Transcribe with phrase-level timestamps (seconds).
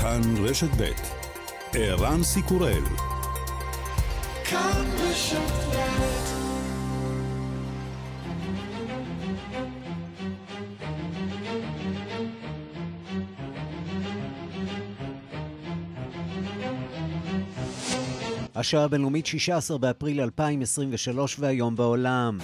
[0.00, 0.90] כאן רשת ב'
[1.74, 2.82] ערן סיקורל
[4.44, 5.60] כאן רשת
[18.54, 22.38] השעה הבינלאומית 16 באפריל 2023 והיום בעולם.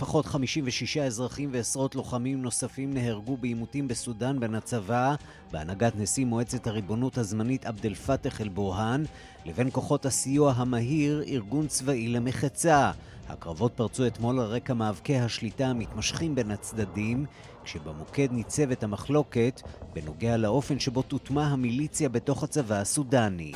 [0.00, 5.14] לפחות 56 אזרחים ועשרות לוחמים נוספים נהרגו בעימותים בסודאן בין הצבא,
[5.52, 9.04] בהנהגת נשיא מועצת הריבונות הזמנית עבד אל פתח אל-בורהאן,
[9.46, 12.90] לבין כוחות הסיוע המהיר, ארגון צבאי למחצה.
[13.28, 17.26] הקרבות פרצו אתמול על רקע מאבקי השליטה המתמשכים בין הצדדים,
[17.64, 23.52] כשבמוקד ניצבת המחלוקת בנוגע לאופן שבו תוטמע המיליציה בתוך הצבא הסודני.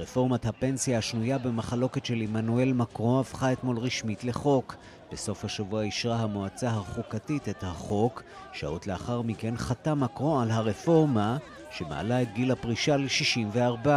[0.00, 4.74] רפורמת הפנסיה השנויה במחלוקת של עמנואל מקרו הפכה אתמול רשמית לחוק.
[5.12, 8.22] בסוף השבוע אישרה המועצה החוקתית את החוק.
[8.52, 11.36] שעות לאחר מכן חתם מקרו על הרפורמה
[11.70, 13.88] שמעלה את גיל הפרישה ל-64.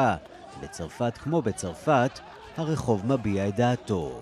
[0.61, 2.19] בצרפת, כמו בצרפת,
[2.57, 4.21] הרחוב מביע את דעתו.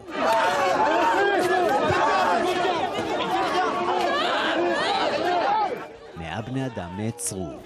[6.18, 7.60] מאה בני אדם נעצרו.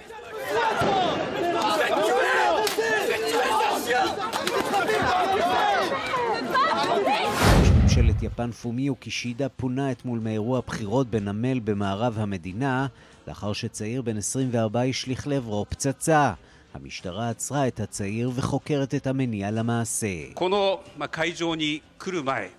[7.83, 12.87] ממשלת יפן פומיו קישידה פונה אתמול מאירוע בחירות בנמל במערב המדינה,
[13.27, 16.33] לאחר שצעיר בן 24 השליך לעברו פצצה.
[16.73, 20.07] המשטרה עצרה את הצעיר וחוקרת את המניע למעשה.
[20.35, 22.51] この会場に来る前、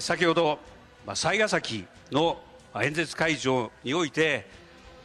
[0.00, 0.58] 先ほど
[1.06, 2.38] 雑賀崎の
[2.82, 4.46] 演説会場において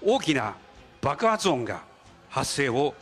[0.01, 0.55] 大きな
[1.01, 1.83] 爆発音が
[2.29, 2.93] 発生を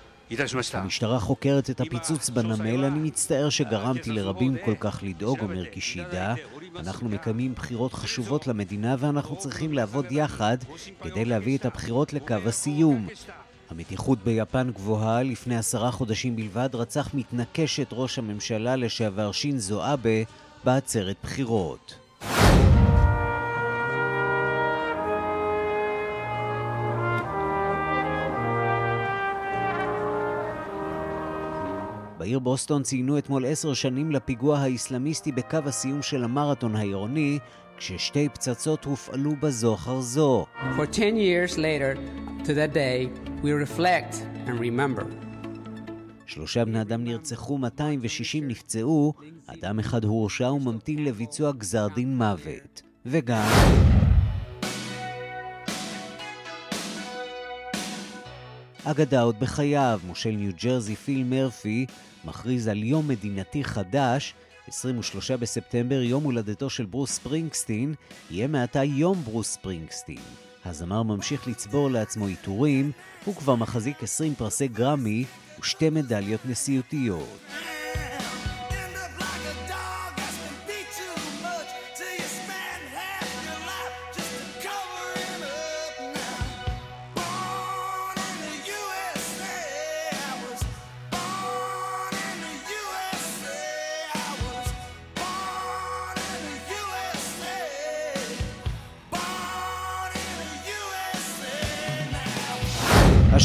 [0.73, 6.35] המשטרה חוקרת את הפיצוץ בנמל, אני מצטער שגרמתי לרבים כל כך לדאוג, אומר קישידה.
[6.77, 10.57] אנחנו מקיימים בחירות חשובות למדינה ואנחנו צריכים לעבוד יחד
[11.03, 13.09] כדי להביא את הבחירות לקו הסיום.
[13.71, 20.25] המתיחות ביפן גבוהה, לפני עשרה חודשים בלבד רצח מתנקשת ראש הממשלה לשעבר שינזו אבה
[20.65, 21.95] בעצרת בחירות.
[32.39, 37.39] בעיר בוסטון ציינו אתמול עשר שנים לפיגוע האיסלאמיסטי בקו הסיום של המרתון העירוני,
[37.77, 40.47] כששתי פצצות הופעלו בזו אחר זו.
[40.77, 41.99] For 10 years later
[42.45, 43.09] to that day,
[43.43, 44.15] we reflect
[44.47, 45.05] and remember.
[46.27, 49.15] שלושה בני אדם נרצחו, 260 נפצעו,
[49.47, 52.83] אדם אחד הורשע וממתין לביצוע גזר דין מוות.
[53.07, 53.49] וגם...
[58.85, 61.87] אגדה עוד בחייו, מושל ניו ג'רזי פיל מרפי
[62.25, 64.35] מכריז על יום מדינתי חדש,
[64.69, 67.95] 23 בספטמבר, יום הולדתו של ברוס ספרינגסטין,
[68.31, 70.21] יהיה מעתה יום ברוס ספרינגסטין.
[70.65, 72.93] הזמר ממשיך לצבור לעצמו עיטורים,
[73.25, 75.25] הוא כבר מחזיק 20 פרסי גרמי
[75.61, 77.39] ושתי מדליות נשיאותיות.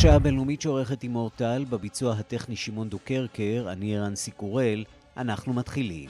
[0.03, 4.83] השעה הבינלאומית שעורכת עם אורטל, בביצוע הטכני שמעון דוקרקר, אני ערן סיקורל,
[5.17, 6.09] אנחנו מתחילים.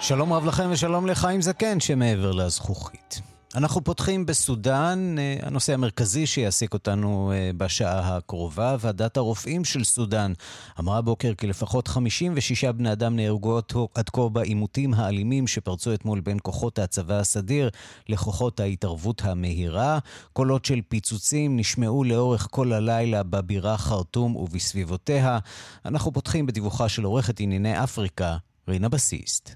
[0.00, 3.29] שלום רב לכם ושלום לחיים זקן שמעבר לזכוכית.
[3.54, 8.76] אנחנו פותחים בסודאן, אה, הנושא המרכזי שיעסיק אותנו אה, בשעה הקרובה.
[8.80, 10.32] ועדת הרופאים של סודאן
[10.80, 13.58] אמרה הבוקר כי לפחות 56 בני אדם נהרגו
[13.94, 17.70] עד כה בעימותים האלימים שפרצו אתמול בין כוחות הצבא הסדיר
[18.08, 19.98] לכוחות ההתערבות המהירה.
[20.32, 25.38] קולות של פיצוצים נשמעו לאורך כל הלילה בבירה חרטום ובסביבותיה.
[25.84, 28.36] אנחנו פותחים בדיווחה של עורכת ענייני אפריקה,
[28.68, 29.54] רינה בסיסט.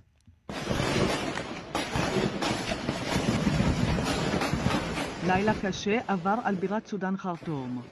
[5.26, 7.82] לילה קשה עבר על בירת סודאן חרטום.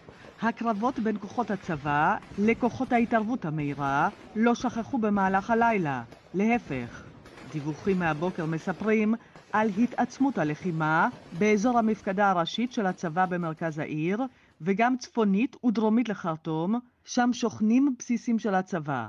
[0.40, 6.02] הקרבות בין כוחות הצבא לכוחות ההתערבות המהירה לא שכחו במהלך הלילה,
[6.34, 7.10] להפך.
[7.44, 9.14] דיווחים מהבוקר מספרים
[9.52, 14.22] על התעצמות הלחימה באזור המפקדה הראשית של הצבא במרכז העיר,
[14.60, 16.74] וגם צפונית ודרומית לחרטום,
[17.04, 19.08] שם שוכנים בסיסים של הצבא.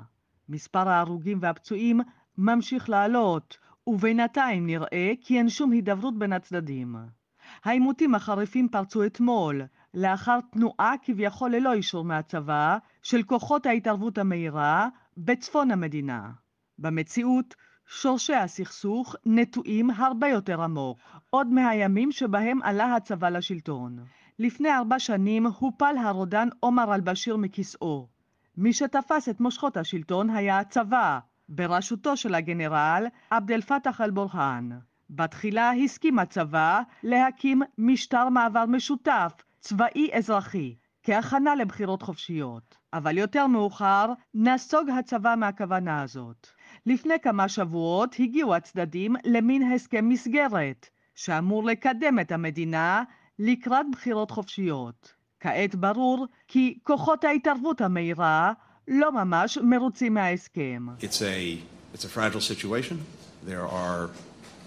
[0.49, 2.01] מספר ההרוגים והפצועים
[2.37, 6.95] ממשיך לעלות, ובינתיים נראה כי אין שום הידברות בין הצדדים.
[7.63, 9.61] העימותים החריפים פרצו אתמול,
[9.93, 14.87] לאחר תנועה כביכול ללא אישור מהצבא של כוחות ההתערבות המהירה
[15.17, 16.31] בצפון המדינה.
[16.79, 17.55] במציאות,
[17.87, 20.97] שורשי הסכסוך נטועים הרבה יותר עמוק,
[21.29, 23.99] עוד מהימים שבהם עלה הצבא לשלטון.
[24.39, 28.07] לפני ארבע שנים הופל הרודן עומר אל-בשיר מכיסאו.
[28.57, 31.19] מי שתפס את מושכות השלטון היה הצבא,
[31.49, 34.69] בראשותו של הגנרל עבד אל-פתח אל-בורהאן.
[35.15, 42.77] בתחילה הסכים הצבא להקים משטר מעבר משותף, צבאי-אזרחי, כהכנה לבחירות חופשיות.
[42.93, 46.47] אבל יותר מאוחר נסוג הצבא מהכוונה הזאת.
[46.85, 53.03] לפני כמה שבועות הגיעו הצדדים למין הסכם מסגרת, שאמור לקדם את המדינה
[53.39, 55.13] לקראת בחירות חופשיות.
[55.39, 58.53] כעת ברור כי כוחות ההתערבות המהירה
[58.87, 60.87] לא ממש מרוצים מההסכם.
[60.99, 61.57] It's a,
[61.95, 62.09] it's a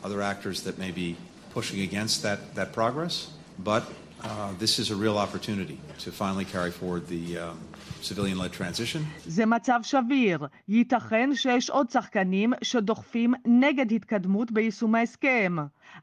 [0.06, 1.08] other actors that may be
[1.58, 3.14] pushing against that, that progress,
[3.70, 3.82] but
[4.22, 7.58] uh, this is a real opportunity to finally carry forward the um,
[8.02, 9.02] civilian-led transition.
[9.26, 10.46] זה מצב שביר.
[10.68, 15.56] ייתכן שיש עוד שחקנים שדוחפים נגד התקדמות ביישום ההסכם.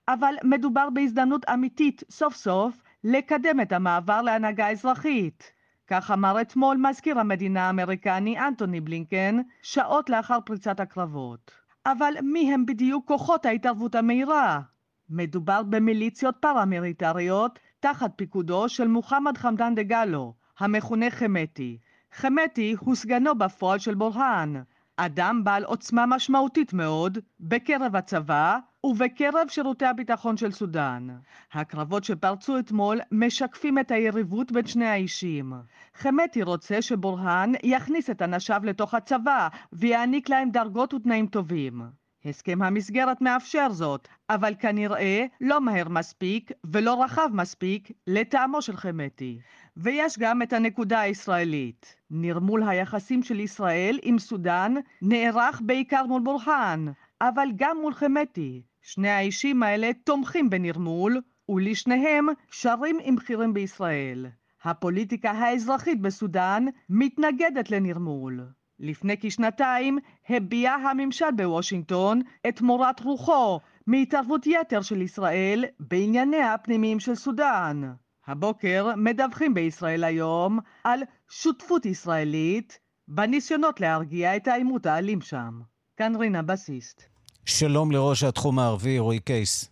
[0.07, 2.73] אבל מדובר בהזדמנות אמיתית, סוף סוף,
[3.03, 5.51] לקדם את המעבר להנהגה אזרחית.
[5.87, 11.51] כך אמר אתמול מזכיר המדינה האמריקני אנטוני בלינקן, שעות לאחר פריצת הקרבות.
[11.85, 14.61] אבל מי הם בדיוק כוחות ההתערבות המהירה?
[15.09, 21.77] מדובר במיליציות פרמיליטריות תחת פיקודו של מוחמד חמדאן דגלו, המכונה חמתי.
[22.11, 24.61] חמתי הוא סגנו בפועל של בורהאן,
[24.97, 31.07] אדם בעל עוצמה משמעותית מאוד בקרב הצבא ובקרב שירותי הביטחון של סודאן.
[31.53, 35.53] הקרבות שפרצו אתמול משקפים את היריבות בין שני האישים.
[35.95, 41.81] חמתי רוצה שבורהאן יכניס את אנשיו לתוך הצבא ויעניק להם דרגות ותנאים טובים.
[42.25, 49.39] הסכם המסגרת מאפשר זאת, אבל כנראה לא מהר מספיק ולא רחב מספיק לטעמו של חמתי.
[49.77, 51.95] ויש גם את הנקודה הישראלית.
[52.11, 56.85] נרמול היחסים של ישראל עם סודאן נערך בעיקר מול בורהאן,
[57.21, 58.61] אבל גם מול חמתי.
[58.83, 64.25] שני האישים האלה תומכים בנרמול, ולשניהם שרים עם בכירים בישראל.
[64.63, 68.47] הפוליטיקה האזרחית בסודאן מתנגדת לנרמול.
[68.79, 69.97] לפני כשנתיים
[70.29, 77.93] הביע הממשל בוושינגטון את מורת רוחו מהתערבות יתר של ישראל בענייניה הפנימיים של סודאן.
[78.27, 85.61] הבוקר מדווחים בישראל היום על שותפות ישראלית בניסיונות להרגיע את העימות האלים שם.
[85.97, 87.12] כאן רינה בסיסט.
[87.45, 89.65] שלום לראש התחום הערבי, רועי קייס.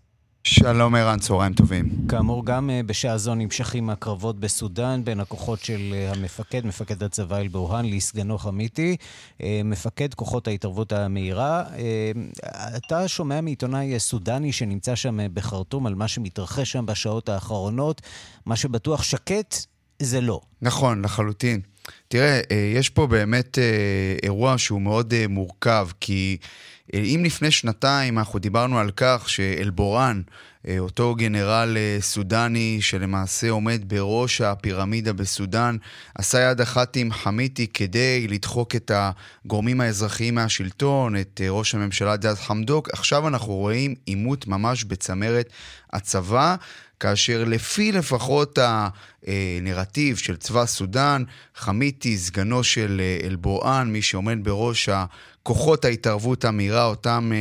[0.43, 1.89] שלום ערן, צהריים טובים.
[2.09, 7.37] כאמור, גם אה, בשעה זו נמשכים הקרבות בסודאן בין הכוחות של אה, המפקד, מפקד הצבא
[7.37, 8.95] אל-בורהאן, לסגנו חמיתי,
[9.43, 11.63] אה, מפקד כוחות ההתערבות המהירה.
[12.77, 18.01] אתה שומע מעיתונאי סודני שנמצא שם בחרטום על מה שמתרחש שם בשעות האחרונות.
[18.45, 19.55] מה שבטוח שקט
[19.99, 20.39] זה לא.
[20.61, 21.61] נכון, לחלוטין.
[22.07, 22.41] תראה,
[22.75, 23.57] יש פה באמת
[24.23, 26.37] אירוע שהוא מאוד מורכב, כי...
[26.93, 30.21] אם לפני שנתיים אנחנו דיברנו על כך שאלבורן,
[30.79, 35.77] אותו גנרל אה, סודני שלמעשה עומד בראש הפירמידה בסודאן,
[36.15, 42.17] עשה יד אחת עם חמיתי כדי לדחוק את הגורמים האזרחיים מהשלטון, את אה, ראש הממשלה
[42.17, 42.89] דאז חמדוק.
[42.93, 45.49] עכשיו אנחנו רואים עימות ממש בצמרת
[45.93, 46.55] הצבא.
[46.99, 48.59] כאשר לפי לפחות
[49.27, 51.23] הנרטיב של צבא סודאן,
[51.55, 54.89] חמיתי, סגנו של אלבואן, מי שעומד בראש
[55.43, 57.31] כוחות ההתערבות המהירה, אותם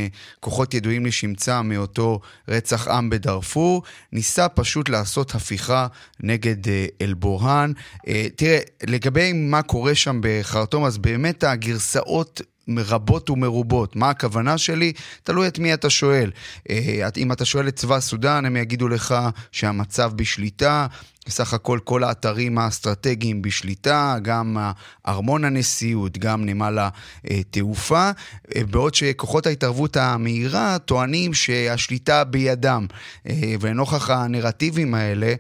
[0.41, 5.87] כוחות ידועים לשמצה מאותו רצח עם בדארפור, ניסה פשוט לעשות הפיכה
[6.21, 6.69] נגד uh,
[7.00, 7.73] אל-בורהאן.
[7.97, 12.40] Uh, תראה, לגבי מה קורה שם בחרטום, אז באמת הגרסאות
[12.79, 13.97] רבות ומרובות.
[13.97, 14.93] מה הכוונה שלי?
[15.23, 16.31] תלוי את מי אתה שואל.
[17.17, 19.14] אם אתה שואל את צבא סודאן, הם יגידו לך
[19.52, 20.87] שהמצב בשליטה.
[21.27, 24.57] בסך הכל כל האתרים האסטרטגיים בשליטה, גם
[25.09, 26.79] ארמון הנשיאות, גם נמל
[27.25, 28.11] התעופה,
[28.71, 32.87] בעוד שכוחות ההתערבות המהירה טוענים שהשליטה בידם.
[33.61, 35.35] ונוכח הנרטיבים האלה,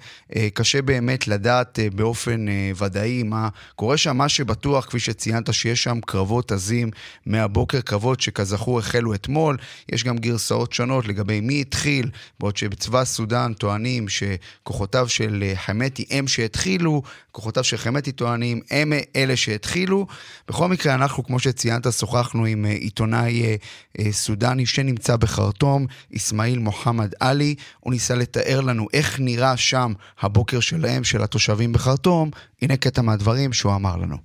[0.54, 2.46] קשה באמת לדעת באופן
[2.76, 4.16] ודאי מה קורה שם.
[4.16, 6.90] מה שבטוח, כפי שציינת, שיש שם קרבות עזים
[7.26, 9.56] מהבוקר, קרבות שכזכור החלו אתמול.
[9.92, 12.10] יש גם גרסאות שונות לגבי מי התחיל,
[12.40, 19.35] בעוד שבצבא סודאן טוענים שכוחותיו של חמתי הם שהתחילו, כוחותיו של חמתי טוענים, הם אלה
[19.35, 20.05] שהתחילו.
[20.47, 23.55] בכל מקרה, אנחנו, כמו שציינת, שוחחנו עם אה, עיתונאי אה,
[23.99, 25.85] אה, סודני שנמצא בחרטום,
[26.15, 27.55] אסמאעיל מוחמד עלי.
[27.79, 32.29] הוא ניסה לתאר לנו איך נראה שם הבוקר שלהם, של התושבים בחרטום.
[32.61, 34.17] הנה קטע מהדברים שהוא אמר לנו.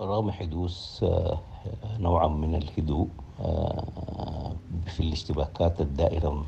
[0.00, 1.02] رغم حدوث
[1.98, 3.08] نوعا من الهدوء
[4.86, 6.44] في الاشتباكات الدائرة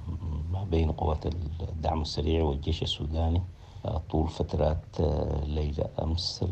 [0.71, 1.27] بين قوات
[1.63, 3.43] الدعم السريع والجيش السوداني
[4.10, 4.86] طول فترات
[5.44, 6.46] ليلة أمس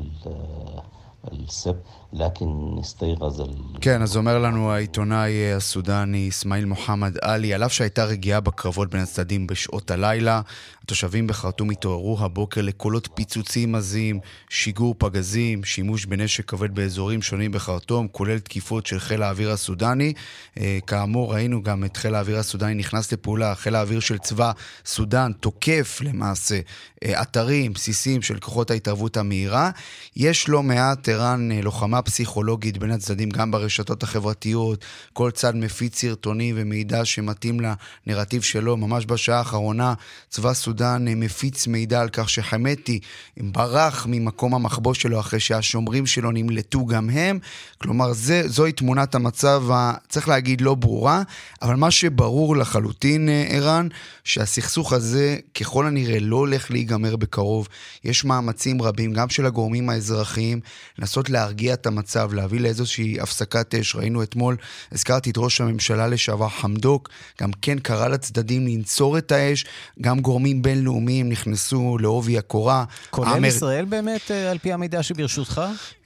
[1.32, 3.55] السبت, لكن استيقظ ال...
[3.81, 9.01] כן, אז אומר לנו העיתונאי הסודני אסמאעיל מוחמד עלי, על אף שהייתה רגיעה בקרבות בין
[9.01, 10.41] הצדדים בשעות הלילה,
[10.89, 18.09] התושבים בחרטום התעוררו הבוקר לקולות פיצוצים עזים, שיגור פגזים, שימוש בנשק כבד באזורים שונים בחרטום,
[18.13, 20.13] כולל תקיפות של חיל האוויר הסודני.
[20.59, 24.53] אה, כאמור, ראינו גם את חיל האוויר הסודני נכנס לפעולה, חיל האוויר של צבא
[24.85, 26.61] סודן תוקף למעשה
[27.05, 29.71] אה, אתרים, בסיסים של כוחות ההתערבות המהירה.
[30.17, 34.86] יש לא מעט, ערן, אה, לוחמה פסיכולוגית בין הצדדים, גם ברשתות החברתיות.
[35.14, 37.60] כל צד מפיץ סרטונים ומידע שמתאים
[38.08, 38.78] לנרטיב שלו.
[38.78, 39.94] ממש בשעה האחרונה,
[40.30, 40.54] צבא.
[40.54, 43.00] סודאן אה, מפיץ מידע על כך שחמתי
[43.38, 47.40] ברח ממקום המחבוש שלו אחרי שהשומרים שלו נמלטו גם הם.
[47.78, 49.64] כלומר, זה, זוהי תמונת המצב,
[50.10, 51.22] צריך להגיד, לא ברורה,
[51.62, 53.88] אבל מה שברור לחלוטין, אה, ערן,
[54.24, 57.68] שהסכסוך הזה ככל הנראה לא הולך להיגמר בקרוב.
[58.04, 60.60] יש מאמצים רבים, גם של הגורמים האזרחיים,
[61.00, 63.96] לנסות להרגיע את המצב, להביא לאיזושהי הפסקת אש.
[63.96, 64.58] ראינו אתמול,
[64.92, 67.10] הזכרתי את ראש הממשלה לשעבר חמדוק,
[67.42, 69.66] גם כן קרא לצדדים לנצור את האש,
[70.02, 72.86] גם גורמים בינלאומיים נכנסו לעובי הקורה.
[73.10, 73.48] כולל אמר...
[73.48, 75.62] ישראל באמת, אה, על פי המידע שברשותך?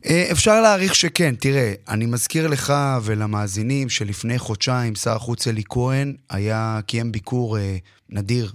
[0.06, 1.36] אה, אפשר להעריך שכן.
[1.36, 7.77] תראה, אני מזכיר לך ולמאזינים שלפני חודשיים שר החוץ אלי כהן היה, קיים ביקור אה,
[8.10, 8.51] נדיר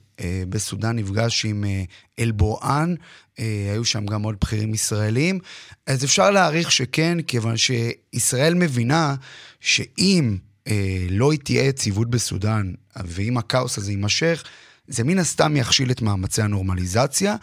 [0.48, 1.84] בסודאן, נפגש עם אה,
[2.18, 2.94] אלבואן,
[3.38, 5.38] אה, היו שם גם עוד בכירים ישראלים.
[5.86, 9.14] אז אפשר להעריך שכן, כיוון שישראל מבינה
[9.60, 10.36] שאם
[10.68, 12.72] אה, לא תהיה יציבות בסודאן,
[13.04, 14.44] ואם הכאוס הזה יימשך,
[14.88, 17.36] זה מן הסתם יכשיל את מאמצי הנורמליזציה.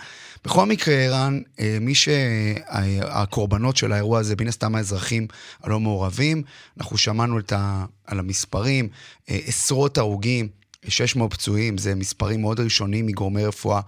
[0.45, 5.27] בכל מקרה, ערן, אה, מי שהקורבנות של האירוע הזה, מן הסתם האזרחים
[5.63, 6.43] הלא מעורבים,
[6.77, 7.85] אנחנו שמענו ה...
[8.07, 8.89] על המספרים,
[9.29, 10.47] אה, עשרות הרוגים.
[10.88, 13.80] 600 פצועים, זה מספרים מאוד ראשונים מגורמי רפואה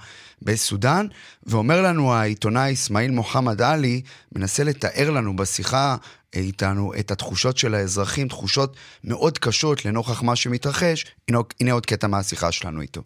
[0.42, 1.06] בסודאן,
[1.46, 4.02] ואומר לנו העיתונאי אסמאעיל מוחמד עלי,
[4.34, 5.96] מנסה לתאר לנו בשיחה
[6.34, 11.06] אה, איתנו את התחושות של האזרחים, תחושות מאוד קשות לנוכח מה שמתרחש.
[11.28, 13.02] הנה, הנה עוד קטע מהשיחה שלנו איתו.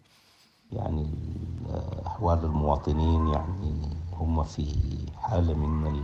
[0.71, 1.05] يعني
[2.07, 4.65] أحوال المواطنين يعني هم في
[5.21, 6.03] حالة من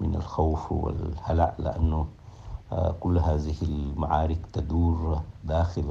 [0.00, 2.06] من الخوف والهلع لأنه
[3.00, 5.83] كل هذه المعارك تدور דאחיל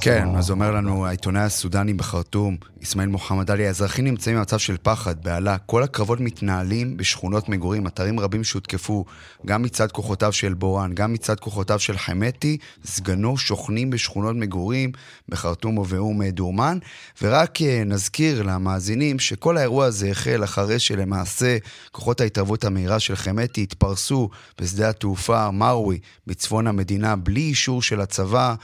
[0.00, 5.24] כן, אז אומר לנו העיתונאי הסודני בחרטום, אסמאעיל מוחמד עלי, האזרחים נמצאים במצב של פחד,
[5.24, 5.58] בהלה.
[5.58, 9.04] כל הקרבות מתנהלים בשכונות מגורים, אתרים רבים שהותקפו,
[9.46, 14.92] גם מצד כוחותיו של בורן, גם מצד כוחותיו של חמתי, סגנו שוכנים בשכונות מגורים
[15.28, 16.78] בחרטום ובאום דורמן.
[17.22, 21.58] ורק אה, נזכיר למאזינים שכל האירוע הזה החל אחרי שלמעשה
[21.92, 24.28] כוחות ההתערבות המהירה של חמתי התפרסו
[24.60, 28.54] בשדה התעופה מרווי בצפון המדינה בלי אישור של הצבא.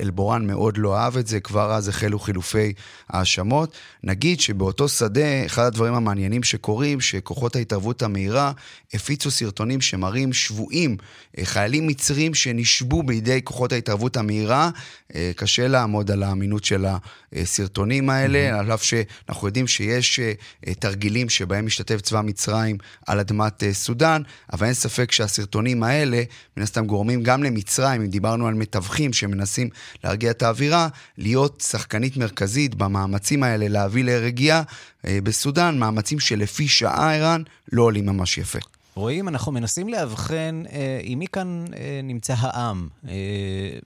[0.00, 2.72] אלבורן מאוד לא אהב את זה, כבר אז החלו חילופי
[3.10, 3.76] האשמות.
[4.02, 8.52] נגיד שבאותו שדה, אחד הדברים המעניינים שקורים, שכוחות ההתערבות המהירה
[8.94, 10.96] הפיצו סרטונים שמראים שבויים,
[11.38, 14.70] אה, חיילים מצרים שנשבו בידי כוחות ההתערבות המהירה.
[15.14, 16.86] אה, קשה לעמוד על האמינות של
[17.32, 18.58] הסרטונים האלה, mm-hmm.
[18.58, 24.66] על אף שאנחנו יודעים שיש אה, תרגילים שבהם משתתף צבא מצרים על אדמת סודאן, אבל
[24.66, 26.22] אין ספק שהסרטונים האלה,
[26.56, 31.64] מן הסתם גורמים גם למצרים, אם דיברנו על מתווכים שמנסים מנסים להרגיע את האווירה, להיות
[31.68, 34.62] שחקנית מרכזית במאמצים האלה להביא לרגיעה
[35.06, 37.42] אה, בסודאן, מאמצים שלפי שעה, ערן,
[37.72, 38.58] לא עולים ממש יפה.
[38.96, 42.88] רואים, אנחנו מנסים לאבחן אה, עם מי כאן אה, נמצא העם.
[43.08, 43.14] אה,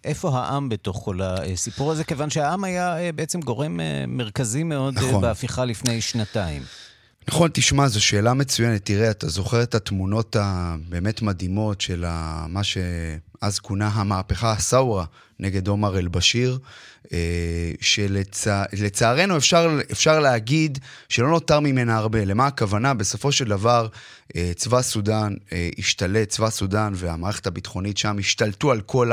[0.04, 2.04] איפה העם בתוך כל הסיפור הזה?
[2.04, 5.14] כיוון שהעם היה אה, בעצם גורם אה, מרכזי מאוד אה, נכון.
[5.14, 6.62] אה, בהפיכה לפני שנתיים.
[7.28, 8.84] נכון, תשמע, זו שאלה מצוינת.
[8.84, 12.04] תראה, אתה זוכר את התמונות הבאמת מדהימות של
[12.48, 12.64] מה
[13.40, 15.04] שאז כונה המהפכה הסאורה
[15.40, 16.58] נגד עומר אל-בשיר,
[17.12, 20.78] אה, שלצערנו אפשר, אפשר להגיד
[21.08, 22.24] שלא נותר ממנה הרבה.
[22.24, 22.94] למה הכוונה?
[22.94, 23.88] בסופו של דבר,
[24.36, 29.10] אה, צבא סודאן אה, השתלט, צבא סודאן והמערכת הביטחונית שם השתלטו על כל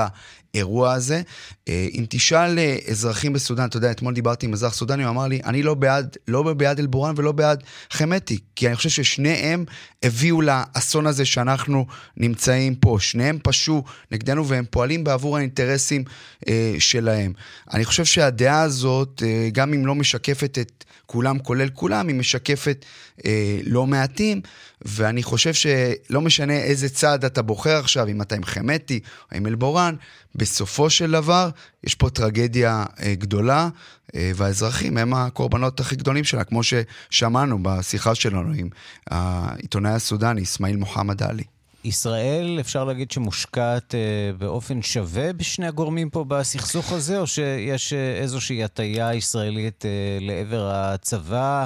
[0.56, 1.22] האירוע הזה.
[1.70, 2.60] אם תשאל
[2.92, 6.18] אזרחים בסודאן, אתה יודע, אתמול דיברתי עם אזרח סודני, הוא אמר לי, אני לא בעד,
[6.28, 9.66] לא בעד אל-בורן ולא בעד חמתי, כי אני חושב ששניהם
[10.04, 11.86] הביאו לאסון הזה שאנחנו
[12.18, 12.98] נמצאים פה.
[13.00, 16.04] שניהם פשעו נגדנו והם פועלים בעבור האינטרסים
[16.50, 17.34] אה, שלהם.
[17.74, 22.86] אני חושב שהדעה הזאת, אה, גם אם לא משקפת את כולם כולל כולם, היא משקפת
[23.26, 24.42] אה, לא מעטים,
[24.82, 29.00] ואני חושב שלא משנה איזה צעד אתה בוחר עכשיו, אם אתה עם חמתי
[29.32, 29.96] או עם אלבורן,
[30.36, 31.50] בסופו של דבר
[31.84, 33.70] יש פה טרגדיה אה, גדולה,
[34.16, 38.70] אה, והאזרחים הם הקורבנות הכי גדולים שלה, כמו ששמענו בשיחה שלנו עם
[39.10, 41.44] העיתונאי הסודני, אסמאעיל מוחמד עלי.
[41.86, 43.96] ישראל, אפשר להגיד שמושקעת
[44.38, 49.86] באופן שווה בשני הגורמים פה בסכסוך הזה, או שיש איזושהי הטיה ישראלית
[50.22, 51.66] לעבר הצבא?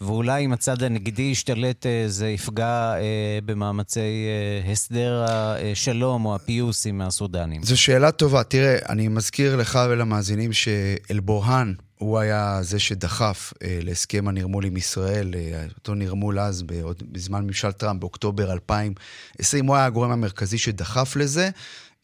[0.00, 7.00] ואולי אם הצד הנגדי ישתלט, זה יפגע אה, במאמצי אה, הסדר השלום או הפיוס עם
[7.00, 7.62] הסודנים.
[7.62, 8.42] זו שאלה טובה.
[8.42, 11.74] תראה, אני מזכיר לך ולמאזינים שאלבורהאן
[12.04, 17.46] הוא היה זה שדחף אה, להסכם הנרמול עם ישראל, אה, אותו נרמול אז, בעוד, בזמן
[17.46, 21.50] ממשל טראמפ, באוקטובר 2020, הוא היה הגורם המרכזי שדחף לזה.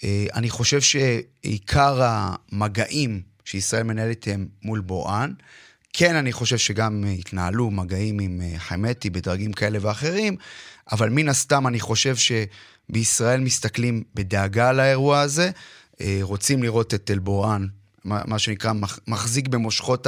[0.04, 5.32] אה, אני חושב שעיקר המגעים שישראל מנהלת הם מול בוראן.
[5.92, 10.36] כן, אני חושב שגם התנהלו מגעים עם אה, חמתי בדרגים כאלה ואחרים,
[10.92, 15.50] אבל מן הסתם אני חושב שבישראל מסתכלים בדאגה על האירוע הזה,
[16.00, 17.66] אה, רוצים לראות את אלבורן,
[18.04, 18.72] מה שנקרא,
[19.08, 20.06] מחזיק במושכות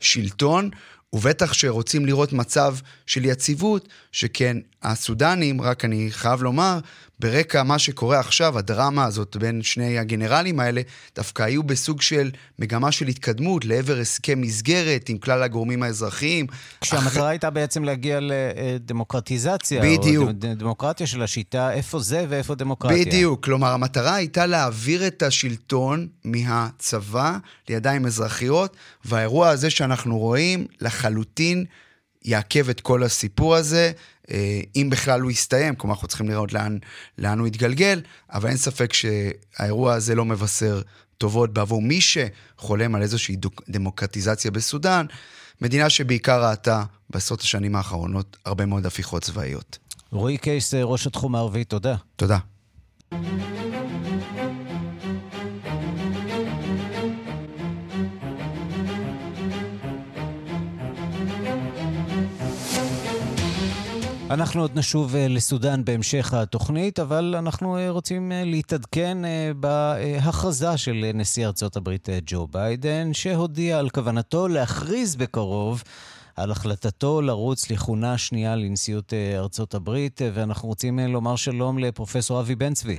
[0.00, 0.70] השלטון,
[1.12, 6.78] ובטח שרוצים לראות מצב של יציבות, שכן הסודנים, רק אני חייב לומר,
[7.20, 10.80] ברקע מה שקורה עכשיו, הדרמה הזאת בין שני הגנרלים האלה,
[11.16, 16.46] דווקא היו בסוג של מגמה של התקדמות לעבר הסכם מסגרת עם כלל הגורמים האזרחיים.
[16.80, 17.30] כשהמטרה אח...
[17.30, 19.82] הייתה בעצם להגיע לדמוקרטיזציה.
[19.82, 20.28] בדיוק.
[20.28, 23.04] או דמוקרטיה של השיטה, איפה זה ואיפה דמוקרטיה.
[23.04, 23.44] בדיוק.
[23.44, 27.36] כלומר, המטרה הייתה להעביר את השלטון מהצבא
[27.68, 31.64] לידיים אזרחיות, והאירוע הזה שאנחנו רואים לחלוטין
[32.24, 33.92] יעכב את כל הסיפור הזה.
[34.30, 36.78] אה, אם בכלל הוא יסתיים, כלומר אנחנו צריכים לראות לאן,
[37.18, 38.00] לאן הוא יתגלגל,
[38.32, 40.80] אבל אין ספק שהאירוע הזה לא מבשר
[41.18, 43.36] טובות בעבור מי שחולם על איזושהי
[43.68, 45.06] דמוקרטיזציה בסודאן,
[45.60, 49.78] מדינה שבעיקר ראתה בעשרות השנים האחרונות הרבה מאוד הפיכות צבאיות.
[50.10, 51.94] רועי קייס, ראש התחום הערבי, תודה.
[52.16, 52.38] תודה.
[64.30, 69.18] אנחנו עוד נשוב אה, לסודאן בהמשך התוכנית, אבל אנחנו אה, רוצים אה, להתעדכן
[69.56, 75.82] בהכרזה של נשיא ארצות הברית ג'ו ביידן, שהודיע על כוונתו להכריז בקרוב
[76.36, 82.72] על החלטתו לרוץ לכהונה שנייה לנשיאות ארצות הברית, ואנחנו רוצים לומר שלום לפרופסור אבי בן
[82.72, 82.98] צבי.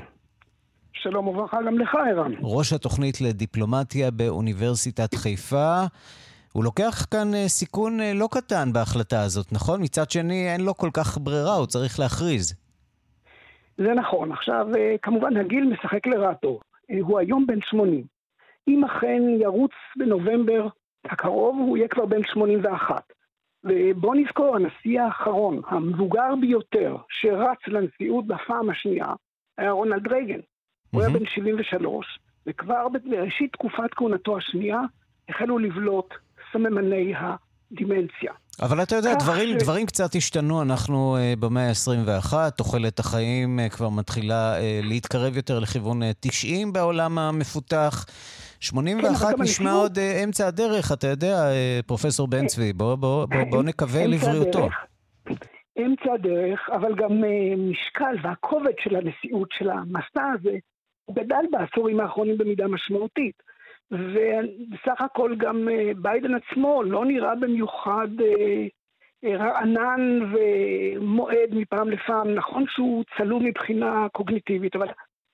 [0.94, 2.32] שלום וברכה גם לך, ערן.
[2.42, 5.86] ראש התוכנית לדיפלומטיה באוניברסיטת חיפה.
[6.54, 9.82] הוא לוקח כאן אה, סיכון אה, לא קטן בהחלטה הזאת, נכון?
[9.84, 12.56] מצד שני, אין לו כל כך ברירה, הוא צריך להכריז.
[13.78, 14.32] זה נכון.
[14.32, 16.60] עכשיו, אה, כמובן, הגיל משחק לרעתו.
[17.02, 18.04] הוא היום בן 80.
[18.68, 20.68] אם אכן ירוץ בנובמבר
[21.06, 23.04] הקרוב, הוא יהיה כבר בן 81.
[23.64, 29.08] ובוא נזכור, הנשיא האחרון, המבוגר ביותר, שרץ לנשיאות בפעם השנייה,
[29.58, 30.40] היה רונלד רייגן.
[30.40, 30.90] Mm-hmm.
[30.92, 34.80] הוא היה בן 73, וכבר בראשית תקופת כהונתו השנייה
[35.30, 36.14] החלו לבלוט
[36.54, 38.32] סממני הדימנציה.
[38.62, 39.64] אבל אתה יודע, דברים, ש...
[39.64, 40.62] דברים קצת השתנו.
[40.62, 46.74] אנחנו uh, במאה ה-21, תוחלת החיים uh, כבר מתחילה uh, להתקרב יותר לכיוון uh, 90
[46.74, 48.06] בעולם המפותח.
[48.60, 53.26] 81 כן, נשמע עוד uh, אמצע הדרך, אתה יודע, uh, פרופסור בן צבי, בוא, בוא,
[53.26, 54.70] בוא, בוא נקווה לבריאותו.
[55.78, 60.58] אמצע הדרך, אבל גם uh, משקל והכובד של הנשיאות של המסע הזה,
[61.12, 63.51] גדל בעשורים האחרונים במידה משמעותית.
[63.92, 68.68] ובסך הכל גם אה, ביידן עצמו לא נראה במיוחד אה,
[69.24, 72.34] אה, רענן ומועד מפעם לפעם.
[72.36, 74.88] נכון שהוא צלול מבחינה קוגניטיבית, אבל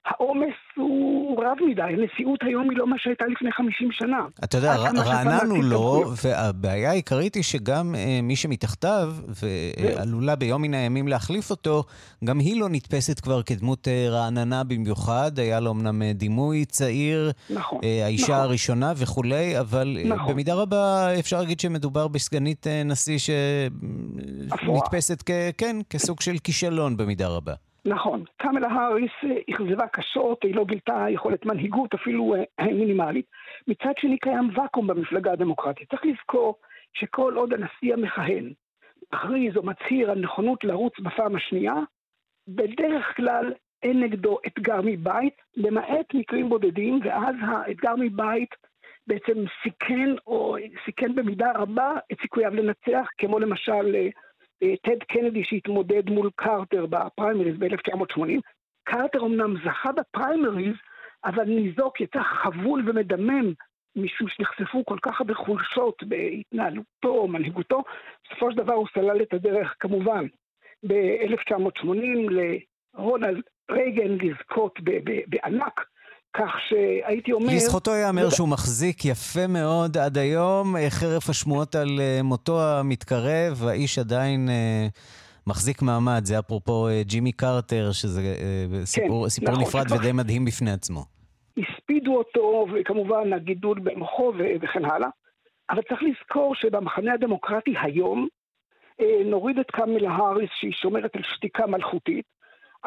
[0.07, 4.25] העומס הוא רב מדי, הנשיאות היום היא לא מה שהייתה לפני 50 שנה.
[4.43, 10.73] אתה יודע, רענן הוא לא, והבעיה העיקרית היא שגם uh, מי שמתחתיו, ועלולה ביום מן
[10.73, 11.83] הימים להחליף אותו,
[12.23, 15.39] גם היא לא נתפסת כבר כדמות uh, רעננה במיוחד.
[15.39, 18.35] היה לו אמנם uh, דימוי צעיר, נכון, uh, האישה נכון.
[18.35, 20.33] הראשונה וכולי, אבל נכון.
[20.33, 23.17] במידה רבה אפשר להגיד שמדובר בסגנית uh, נשיא
[24.57, 27.53] שנתפסת כ, כן, כסוג של כישלון במידה רבה.
[27.87, 28.23] נכון.
[28.37, 29.11] קמלה האריס
[29.49, 33.25] אכזבה קשות, היא לא גילתה יכולת מנהיגות אפילו אה, מינימלית.
[33.67, 35.89] מצד שני קיים ואקום במפלגה הדמוקרטית.
[35.89, 36.55] צריך לזכור
[36.93, 38.53] שכל עוד הנשיא המכהן
[39.13, 41.75] מכריז או מצהיר על נכונות לרוץ בפעם השנייה,
[42.47, 48.49] בדרך כלל אין נגדו אתגר מבית, למעט מקרים בודדים, ואז האתגר מבית
[49.07, 54.09] בעצם סיכן או סיכן במידה רבה את סיכוייו לנצח, כמו למשל אה, אה,
[54.63, 58.41] טד קנדי שהתמודד מול קרטר בפריימריז ב-1980.
[58.83, 60.75] קרטר אמנם זכה בפריימריז,
[61.25, 63.53] אבל ניזוק יצא חבול ומדמם
[63.95, 67.83] משום שנחשפו כל כך הרבה חולשות בהתנהלותו או מנהיגותו.
[68.25, 70.25] בסופו של דבר הוא סלל את הדרך כמובן
[70.87, 71.87] ב-1980
[72.29, 73.41] לרונלד
[73.71, 74.79] רייגן לזכות
[75.27, 75.85] בענק
[76.37, 77.53] כך שהייתי אומר...
[77.53, 83.99] לזכותו ייאמר שהוא מחזיק יפה מאוד עד היום, חרף השמועות על אה, מותו המתקרב, האיש
[83.99, 84.87] עדיין אה,
[85.47, 90.71] מחזיק מעמד, זה אפרופו ג'ימי קרטר, שזה כן, סיפור, סיפור נכון, נפרד ודי מדהים בפני
[90.71, 91.05] עצמו.
[91.57, 95.09] הספידו אותו, וכמובן הגידול במוחו וכן הלאה.
[95.69, 98.27] אבל צריך לזכור שבמחנה הדמוקרטי היום
[99.01, 102.25] אה, נוריד את קמלה האריס שהיא שומרת על שתיקה מלכותית,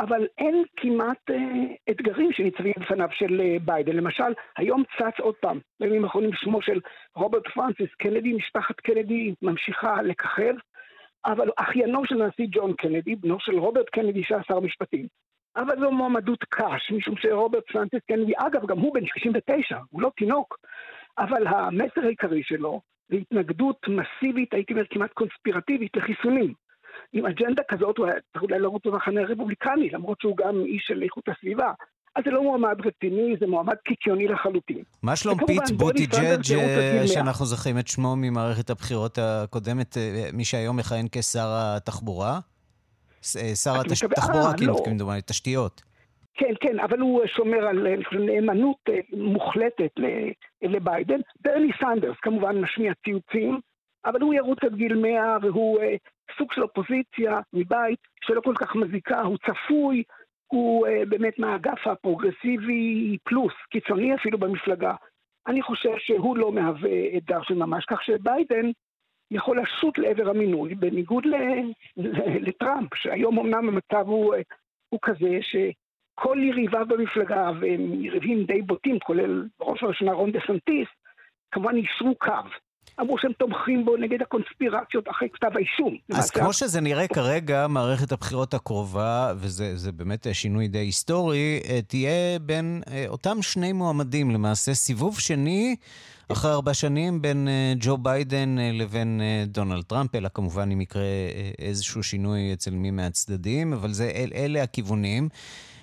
[0.01, 1.37] אבל אין כמעט אה,
[1.91, 3.97] אתגרים שניצבים בפניו של אה, ביידן.
[3.97, 6.81] למשל, היום צץ עוד פעם, בימים האחרונים שמו של
[7.15, 10.55] רוברט פרנסיס קנדי, משפחת קנדי ממשיכה לככב,
[11.27, 15.07] אבל אחיינו של הנשיא ג'ון קנדי, בנו של רוברט קנדי שהיה שר המשפטים.
[15.57, 20.11] אבל זו מועמדות קש, משום שרוברט פרנסיס קנדי, אגב, גם הוא בן 69, הוא לא
[20.17, 20.59] תינוק,
[21.19, 26.55] אבל המסר העיקרי שלו זה התנגדות מסיבית, הייתי אומר כמעט קונספירטיבית, לחיסונים.
[27.13, 31.03] עם אג'נדה כזאת הוא היה צריך אולי לרוץ במחנה הרפובליקני, למרות שהוא גם איש של
[31.03, 31.73] איכות הסביבה.
[32.17, 34.83] אז זה לא מועמד רציני, זה מועמד קיקיוני לחלוטין.
[35.03, 40.77] מה שלום פיט בוטיג'אג' אה, שאנחנו זוכרים את שמו ממערכת הבחירות הקודמת, אה, מי שהיום
[40.77, 42.39] מכהן כשר התחבורה?
[43.37, 44.83] אה, שר התחבורה, כאילו, לא.
[44.85, 45.83] כמדומני, תשתיות.
[46.35, 49.93] כן, כן, אבל הוא שומר על נאמנות מוחלטת
[50.63, 51.21] לביידן.
[51.45, 53.61] ברני סנדרס כמובן משמיע ציוצים,
[54.05, 55.79] אבל הוא ירוץ עד גיל 100 והוא
[56.39, 60.03] סוג של אופוזיציה מבית שלא כל כך מזיקה, הוא צפוי,
[60.47, 64.95] הוא באמת מהאגף הפרוגרסיבי פלוס, קיצוני אפילו במפלגה.
[65.47, 68.71] אני חושב שהוא לא מהווה אתגר של ממש, כך שביידן
[69.31, 71.25] יכול לשוט לעבר המינוי, בניגוד
[72.41, 74.35] לטראמפ, שהיום אמנם המצב הוא,
[74.89, 80.89] הוא כזה שכל יריביו במפלגה, והם יריבים די בוטים, כולל ראש הראשונה רון דה סנטיס,
[81.51, 82.33] כמובן יישרו קו.
[83.01, 85.97] אמרו שהם תומכים בו נגד הקונספירציות אחרי כתב האישום.
[86.15, 92.39] אז כמו שזה נראה כרגע, מערכת הבחירות הקרובה, וזה באמת שינוי די היסטורי, אה, תהיה
[92.39, 95.77] בין אה, אותם שני מועמדים, למעשה סיבוב שני
[96.33, 101.03] אחרי ארבע שנים בין אה, ג'ו ביידן לבין דונלד טראמפ, אלא כמובן אם יקרה
[101.59, 105.29] איזשהו שינוי אצל מי מהצדדים, אבל זה, אל, אלה הכיוונים.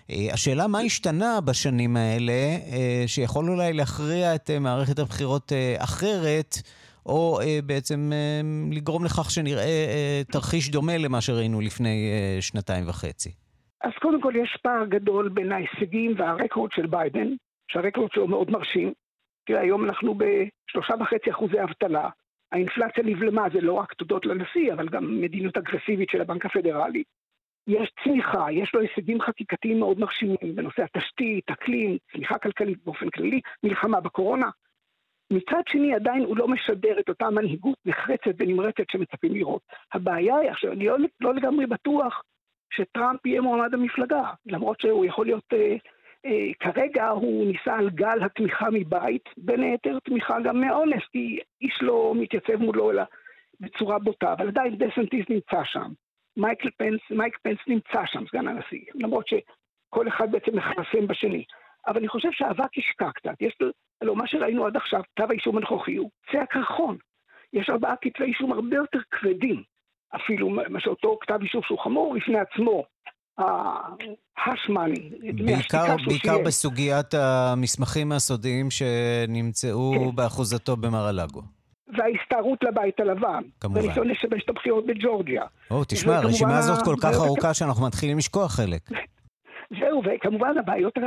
[0.10, 2.58] השאלה מה השתנה בשנים האלה,
[3.08, 6.62] שיכול אולי להכריע את מערכת הבחירות אחרת,
[7.08, 8.42] או אה, בעצם אה,
[8.72, 13.30] לגרום לכך שנראה אה, תרחיש דומה למה שראינו לפני אה, שנתיים וחצי?
[13.84, 17.28] אז קודם כל יש פער גדול בין ההישגים והרקורד של ביידן,
[17.72, 18.94] שהרקורד שלו מאוד מרשים.
[19.46, 22.10] תראה, היום אנחנו בשלושה וחצי אחוזי אבטלה.
[22.52, 27.04] האינפלציה נבלמה, זה לא רק תודות לנשיא, אבל גם מדיניות אגרסיבית של הבנק הפדרלי.
[27.68, 33.42] יש צמיחה, יש לו הישגים חקיקתיים מאוד מרשימים בנושא התשתית, אקלים, צמיחה כלכלית באופן כללי,
[33.64, 34.50] מלחמה בקורונה.
[35.32, 39.62] מצד שני עדיין הוא לא משדר את אותה מנהיגות נחרצת ונמרצת שמצפים לראות.
[39.94, 42.24] הבעיה היא, עכשיו, אני לא, לא לגמרי בטוח
[42.74, 45.76] שטראמפ יהיה מועמד המפלגה, למרות שהוא יכול להיות, אה,
[46.26, 51.80] אה, כרגע הוא ניסה על גל התמיכה מבית, בין היתר תמיכה גם מאונס, כי איש
[51.82, 53.04] לא מתייצב מולו אלא
[53.60, 55.92] בצורה בוטה, אבל עדיין דסנטיס נמצא שם.
[56.38, 61.44] מייקל פנס, מייק פנס נמצא שם, סגן הנשיא, למרות שכל אחד בעצם מכרסם בשני.
[61.88, 63.42] אבל אני חושב שהאבק ישקע קצת.
[63.42, 63.58] יש
[64.02, 66.98] הלוא מה שראינו עד עכשיו, כתב האישום הנוכחי הוא קצה הקרחון.
[67.54, 69.64] יש ארבעה כתבי אישום הרבה יותר כבדים,
[70.16, 72.84] אפילו מאשר אותו כתב אישום שהוא חמור בפני עצמו.
[74.38, 75.10] ההשמאני.
[75.46, 80.16] בעיקר, בעיקר בסוגיית המסמכים הסודיים שנמצאו כן.
[80.16, 81.42] באחוזתו במר-הלגו.
[81.98, 83.44] וההסתערות לבית הלבן.
[83.60, 83.82] כמובן.
[83.82, 85.44] וניסיון לשבש את הבחירות בג'ורג'יה.
[85.72, 88.82] או, תשמע, הרשימה הזאת כל כך ארוכה שאנחנו מתחילים לשכוח חלק.
[89.70, 90.98] זהו, וכמובן הבעיות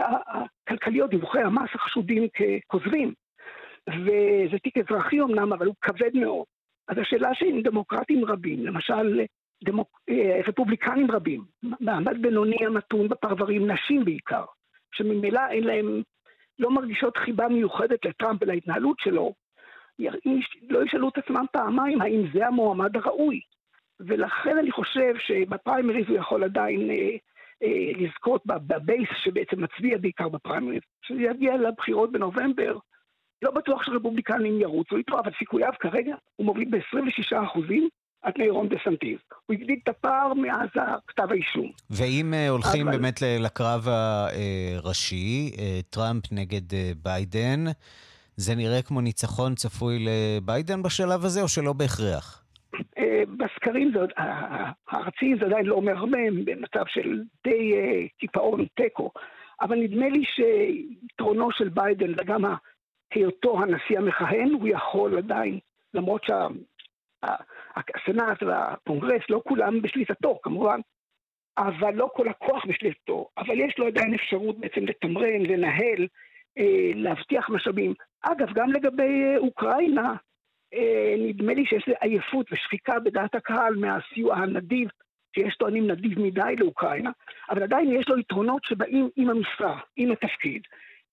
[0.66, 3.14] הכלכליות, דיווחי המס החשודים ככוזבים.
[3.88, 6.44] וזה תיק אזרחי אמנם, אבל הוא כבד מאוד.
[6.88, 9.20] אז השאלה שאם דמוקרטים רבים, למשל
[9.64, 10.00] דמוק...
[10.08, 14.44] אה, רפובליקנים רבים, מעמד בינוני המתון בפרברים, נשים בעיקר,
[14.94, 16.02] שממילא אין להם,
[16.58, 19.34] לא מרגישות חיבה מיוחדת לטראמפ ולהתנהלות שלו,
[20.68, 23.40] לא ישאלו את עצמם פעמיים האם זה המועמד הראוי.
[24.00, 27.16] ולכן אני חושב שבפריימריז הוא יכול עדיין אה,
[27.96, 30.82] לזכות ב base שבעצם מצביע בעיקר בפריימריז.
[31.02, 32.78] כשזה יגיע לבחירות בנובמבר,
[33.42, 37.88] לא בטוח שרפובליקנים ירוצו איתו, אבל סיכוייו כרגע הוא מוביל ב-26 אחוזים
[38.22, 39.18] על פני רון דה סנטיז.
[39.46, 40.68] הוא הגדיל את הפער מאז
[41.06, 41.70] כתב האישום.
[41.90, 42.96] ואם אה, הולכים אבל...
[42.96, 45.58] באמת לקרב הראשי, אה,
[45.90, 46.62] טראמפ נגד
[47.02, 47.64] ביידן,
[48.36, 52.39] זה נראה כמו ניצחון צפוי לביידן בשלב הזה, או שלא בהכרח?
[53.26, 54.12] בסקרים זה עוד,
[54.88, 59.10] הארציים זה עדיין לא אומר הרבה, הם במצב של די אה, קיפאון תיקו,
[59.60, 62.44] אבל נדמה לי שיתרונו של ביידן וגם
[63.14, 65.58] היותו הנשיא המכהן, הוא יכול עדיין,
[65.94, 66.24] למרות
[67.24, 70.80] שהסנאט והקונגרס לא כולם בשליטתו כמובן,
[71.58, 76.06] אבל לא כל הכוח בשליטתו, אבל יש לו עדיין אפשרות בעצם לתמרן, לנהל,
[76.58, 77.94] אה, להבטיח משאבים.
[78.22, 80.14] אגב, גם לגבי אה, אוקראינה,
[81.18, 84.88] נדמה לי שיש עייפות ושחיקה בדעת הקהל מהסיוע הנדיב
[85.34, 87.10] שיש טוענים נדיב מדי לאוקראינה,
[87.50, 90.62] אבל עדיין יש לו יתרונות שבאים עם המשרה, עם התפקיד.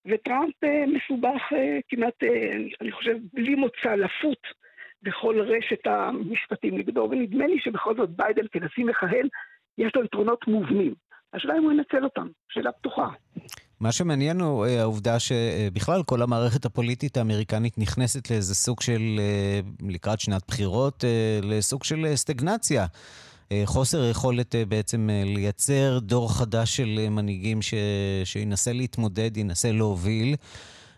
[0.05, 4.47] וטראמפ אה, מסובך אה, כמעט, אה, אני חושב, בלי מוצא, לפות
[5.03, 9.27] בכל רשת המשפטים נגדו, ונדמה לי שבכל זאת ביידן כנשיא מכהן,
[9.77, 10.93] יש לו יתרונות מובנים.
[11.33, 13.07] השאלה אם הוא ינצל אותם, שאלה פתוחה.
[13.79, 19.19] מה שמעניין הוא העובדה שבכלל כל המערכת הפוליטית האמריקנית נכנסת לאיזה סוג של,
[19.81, 21.03] לקראת שנת בחירות,
[21.41, 22.85] לסוג של סטגנציה.
[23.51, 27.73] אה, חוסר יכולת אה, בעצם אה, לייצר דור חדש של מנהיגים ש...
[28.23, 30.35] שינסה להתמודד, ינסה להוביל.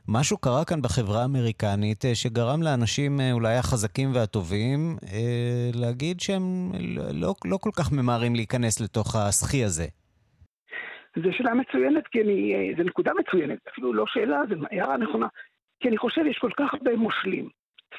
[0.07, 4.97] משהו קרה כאן בחברה האמריקנית שגרם לאנשים אולי החזקים והטובים
[5.73, 6.71] להגיד שהם
[7.11, 9.85] לא, לא כל כך ממהרים להיכנס לתוך הסחי הזה.
[11.15, 15.27] זו שאלה מצוינת, כי אני, זו נקודה מצוינת, אפילו לא שאלה, זו הערה נכונה.
[15.79, 17.49] כי אני חושב, יש כל כך הרבה מושלים,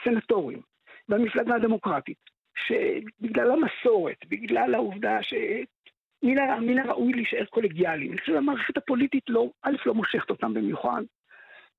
[0.05, 0.61] סנטורים,
[1.09, 2.19] במפלגה הדמוקרטית,
[2.67, 8.13] שבגלל המסורת, בגלל העובדה שמן הראוי להישאר קולגיאליים.
[8.13, 11.03] אני חושב שהמערכת הפוליטית לא, א', לא מושכת אותם במיוחד,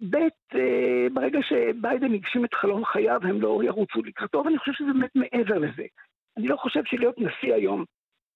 [0.09, 0.15] ב',
[0.55, 5.15] אה, ברגע שביידן הגשים את חלום חייו, הם לא ירוצו לקראתו, ואני חושב שזה באמת
[5.15, 5.85] מעבר לזה.
[6.37, 7.85] אני לא חושב שלהיות נשיא היום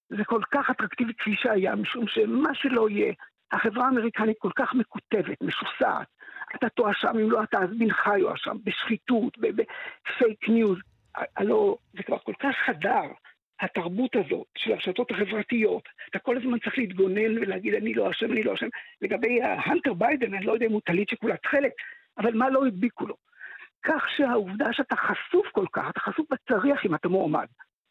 [0.08, 3.12] זה כל כך אטרקטיבי כפי שהיה, משום שמה שלא יהיה,
[3.52, 6.06] החברה האמריקנית כל כך מקוטבת, משוסעת.
[6.54, 10.78] אתה תואשם, אם לא אתה, אז בנך יואשם, בשחיתות, ב fake news.
[11.36, 13.12] הלוא זה כבר כל כך חדר,
[13.60, 15.82] התרבות הזאת של הרשתות החברתיות.
[16.10, 18.68] אתה כל הזמן צריך להתגונן ולהגיד אני לא אשם, אני לא אשם.
[19.02, 21.72] לגבי ההנטר ביידן, אני לא יודע אם הוא טלית שכולה תכלת,
[22.18, 23.16] אבל מה לא הדביקו לו?
[23.82, 27.46] כך שהעובדה שאתה חשוף כל כך, אתה חשוף בצריח אם אתה מועמד.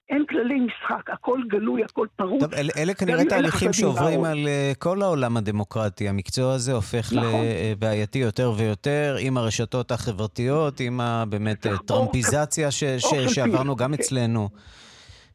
[0.10, 2.42] אין כללי משחק, הכל גלוי, הכל פרוץ.
[2.42, 6.10] טוב, אל, אלה כנראה תהליכים שעוברים על uh, כל העולם הדמוקרטי.
[6.10, 7.46] המקצוע הזה הופך נכון.
[7.72, 11.86] לבעייתי יותר ויותר עם הרשתות החברתיות, עם באמת נכון.
[11.86, 14.50] טראמפיזציה ש, ש, שעברנו גם אצלנו.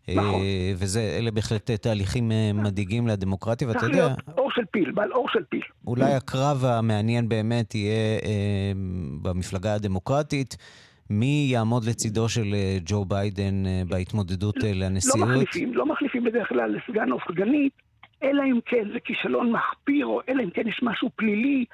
[0.08, 0.40] נכון.
[0.76, 4.08] וזה, אלה בהחלט תהליכים מדאיגים לדמוקרטיה, ואתה יודע...
[4.08, 5.62] צריך להיות אור של פיל, בעל אור של פיל.
[5.86, 8.72] אולי הקרב המעניין באמת יהיה אה,
[9.22, 10.56] במפלגה הדמוקרטית.
[11.10, 15.28] מי יעמוד לצידו של אה, ג'ו ביידן אה, בהתמודדות אה, לא לנשיאות?
[15.28, 17.72] לא מחליפים, לא מחליפים בדרך כלל לסגן או סגנית,
[18.22, 21.64] אלא אם כן זה כישלון מחפיר, או אלא אם כן יש משהו פלילי.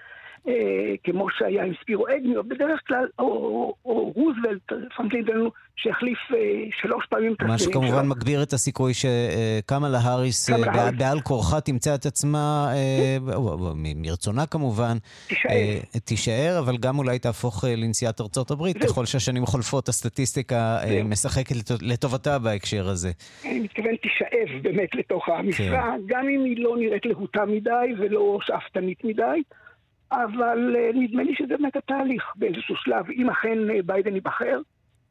[0.48, 5.50] אה, כמו שהיה עם ספירו אגני, או בדרך כלל, או, או, או רוזוולט, פרנקלין דנו,
[5.76, 6.38] שהחליף אה,
[6.80, 7.80] שלוש פעמים את הסגנים שלו.
[7.80, 8.92] מה שכמובן מגביר את הסיכוי
[9.94, 13.16] האריס אה, בעל כורחה תמצא את עצמה, אה,
[13.96, 14.96] מרצונה כמובן,
[15.28, 15.50] תישאר.
[15.50, 21.02] אה, תישאר, אבל גם אולי תהפוך אה, לנשיאת ארצות הברית, ככל שהשנים חולפות, הסטטיסטיקה אה,
[21.04, 23.10] משחקת לטובתה בהקשר הזה.
[23.44, 26.02] אני מתכוון תישאב באמת לתוך המשרה, כן.
[26.06, 29.42] גם אם היא לא נראית להוטה מדי ולא שאפתנית מדי.
[30.12, 33.10] אבל אה, נדמה לי שזה באמת התהליך באיזשהו שלב.
[33.10, 34.60] אם אכן אה, ביידן ייבחר,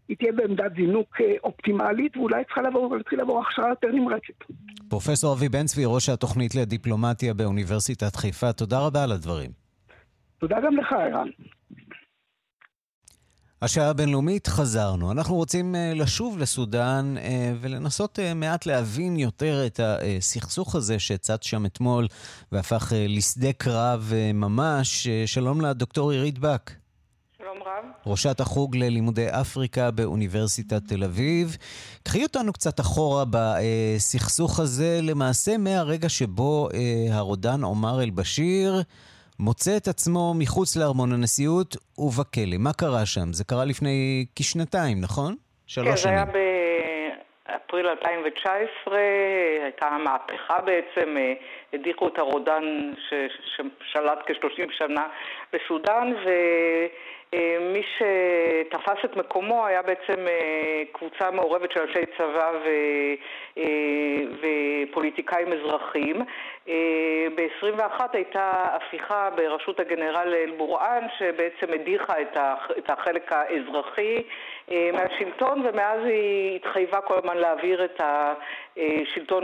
[0.08, 4.44] היא תהיה בעמדת זינוק אה, אופטימלית, ואולי צריכה לעבור, להתחיל לעבור הכשרה יותר נמרצת.
[4.90, 9.52] פרופסור אבי בן צבי, ראש התוכנית לדיפלומטיה באוניברסיטת חיפה, תודה רבה על הדברים.
[10.38, 11.28] תודה גם לך, ערן.
[13.62, 15.12] השעה הבינלאומית חזרנו.
[15.12, 17.22] אנחנו רוצים uh, לשוב לסודאן uh,
[17.62, 22.08] ולנסות uh, מעט להבין יותר את הסכסוך הזה שצץ שם אתמול
[22.52, 25.08] והפך לשדה קרב ממש.
[25.26, 26.72] שלום לדוקטור עירית בק.
[27.38, 27.86] שלום רב.
[28.06, 31.58] ראשת החוג ללימודי אפריקה באוניברסיטת תל אביב.
[32.04, 36.70] קחי אותנו קצת אחורה בסכסוך הזה, למעשה מהרגע שבו
[37.12, 38.84] הרודן עומר אל-בשיר
[39.40, 42.58] מוצא את עצמו מחוץ לארמון הנשיאות ובכלא.
[42.60, 43.34] מה קרה שם?
[43.34, 45.36] זה קרה לפני כשנתיים, נכון?
[45.68, 46.16] שלוש כן, שנים.
[46.26, 48.98] כן, זה היה באפריל 2019,
[49.64, 51.34] הייתה מהפכה בעצם, אה,
[51.74, 52.64] הדיחו את הרודן
[53.10, 55.08] ששלט כ-30 שנה
[55.54, 56.30] בסודאן, ו...
[57.34, 62.70] אה, שתפס את מקומו היה בעצם אה, קבוצה מעורבת של אנשי צבא ו...
[64.42, 66.22] ופוליטיקאים אזרחיים.
[67.36, 72.14] ב-21 הייתה הפיכה בראשות הגנרל אל-בוראן שבעצם הדיחה
[72.78, 74.24] את החלק האזרחי
[74.72, 79.44] מהשלטון ומאז היא התחייבה כל הזמן להעביר את השלטון,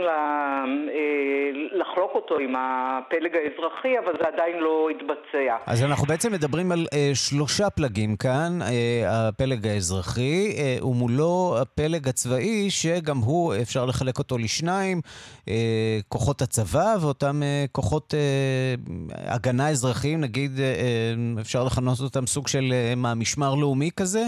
[1.72, 5.56] לחלוק אותו עם הפלג האזרחי אבל זה עדיין לא התבצע.
[5.66, 12.70] אז אנחנו בעצם מדברים על שלושה פלגים כאן, אה, הפלג האזרחי, אה, ומולו הפלג הצבאי,
[12.70, 15.00] שגם הוא, אפשר לחלק אותו לשניים,
[15.48, 17.40] אה, כוחות הצבא ואותם
[17.72, 18.14] כוחות
[19.10, 20.60] הגנה אזרחיים, נגיד,
[21.40, 24.22] אפשר לכנות אותם סוג של מה, משמר לאומי כזה?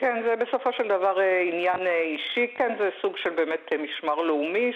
[0.00, 1.16] כן, זה בסופו של דבר
[1.52, 4.72] עניין אישי, כן, זה סוג של באמת משמר לאומי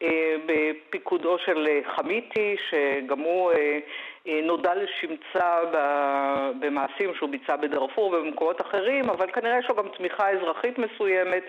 [0.00, 5.60] שבפיקודו של חמיתי, שגם הוא אה, נודע לשמצה
[6.60, 11.42] במעשים שהוא ביצע בדארפור ובמקומות אחרים, אבל כנראה יש לו גם תמיכה אזרחית מסוימת.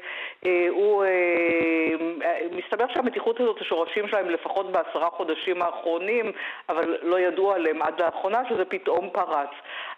[0.46, 6.32] אה, הוא אה, מסתבר שהמתיחות הזאת, השורשים שלהם לפחות בעשרה חודשים האחרונים,
[6.70, 9.50] אבל לא ידעו עליהם עד לאחרונה, שזה פתאום פרץ.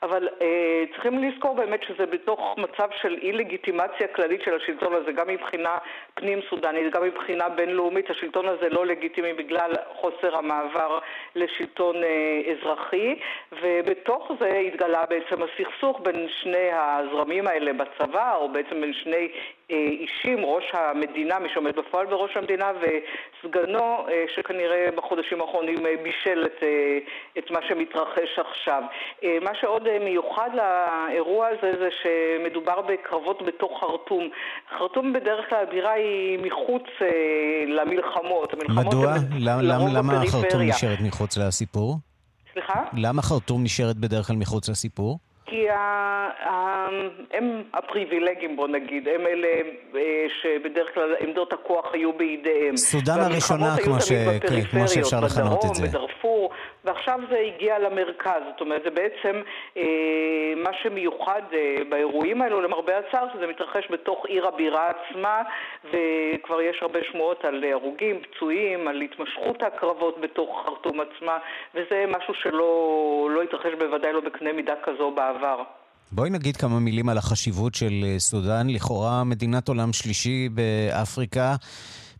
[0.06, 5.12] אבל אה, צריכים לזכור באמת שזה בתוך מצב של אי לגיטימציה כללית של השלטון הזה,
[5.12, 5.78] גם מבחינה
[6.14, 11.00] פנים סודנית, גם מבחינה בינלאומית, השלטון הזה לא לגיטימי בגלל חוסר המעבר
[11.36, 13.16] לשלטון אה, אזרחי,
[13.62, 19.28] ובתוך זה התגלה בעצם הסכסוך בין שני הזרמים האלה בצבא, או בעצם בין שני
[19.72, 23.35] אה, אישים, ראש המדינה, מי שעומד בפועל בראש המדינה, וסגנו,
[24.10, 26.64] אה, שכנראה בחודשים האחרונים אה, בישל את,
[27.38, 28.84] את מה שמתרחש עכשיו.
[29.42, 34.30] מה שעוד מיוחד לאירוע הזה זה שמדובר בקרבות בתוך חרטום.
[34.78, 36.84] חרטום בדרך כלל הבירה היא מחוץ
[37.68, 38.54] למלחמות.
[38.70, 39.14] מדוע?
[39.40, 39.62] למה,
[39.94, 41.96] למה חרטום נשארת מחוץ לסיפור?
[42.54, 42.84] סליחה?
[42.94, 45.20] למה חרטום נשארת בדרך כלל מחוץ לסיפור?
[45.46, 45.68] כי
[47.32, 49.48] הם הפריבילגים, בוא נגיד, הם אלה
[49.96, 52.78] אה, שבדרך כלל עמדות הכוח היו בידיהם.
[52.78, 54.12] סודן הראשונה, כמו, ש...
[54.72, 55.88] כמו שאפשר לכנות את זה.
[55.88, 56.52] בדרום, בדארפור,
[56.84, 58.42] ועכשיו זה הגיע למרכז.
[58.52, 59.42] זאת אומרת, זה בעצם
[59.78, 59.84] אה,
[60.56, 65.42] מה שמיוחד אה, באירועים האלו, למרבה הצער, שזה מתרחש בתוך עיר הבירה עצמה,
[65.86, 71.38] וכבר יש הרבה שמועות על הרוגים, פצועים, על התמשכות הקרבות בתוך חרטום עצמה,
[71.76, 75.35] וזה משהו שלא לא התרחש בוודאי לא בקנה מידה כזו בעבר.
[76.12, 81.56] בואי נגיד כמה מילים על החשיבות של אה, סודאן, לכאורה מדינת עולם שלישי באפריקה.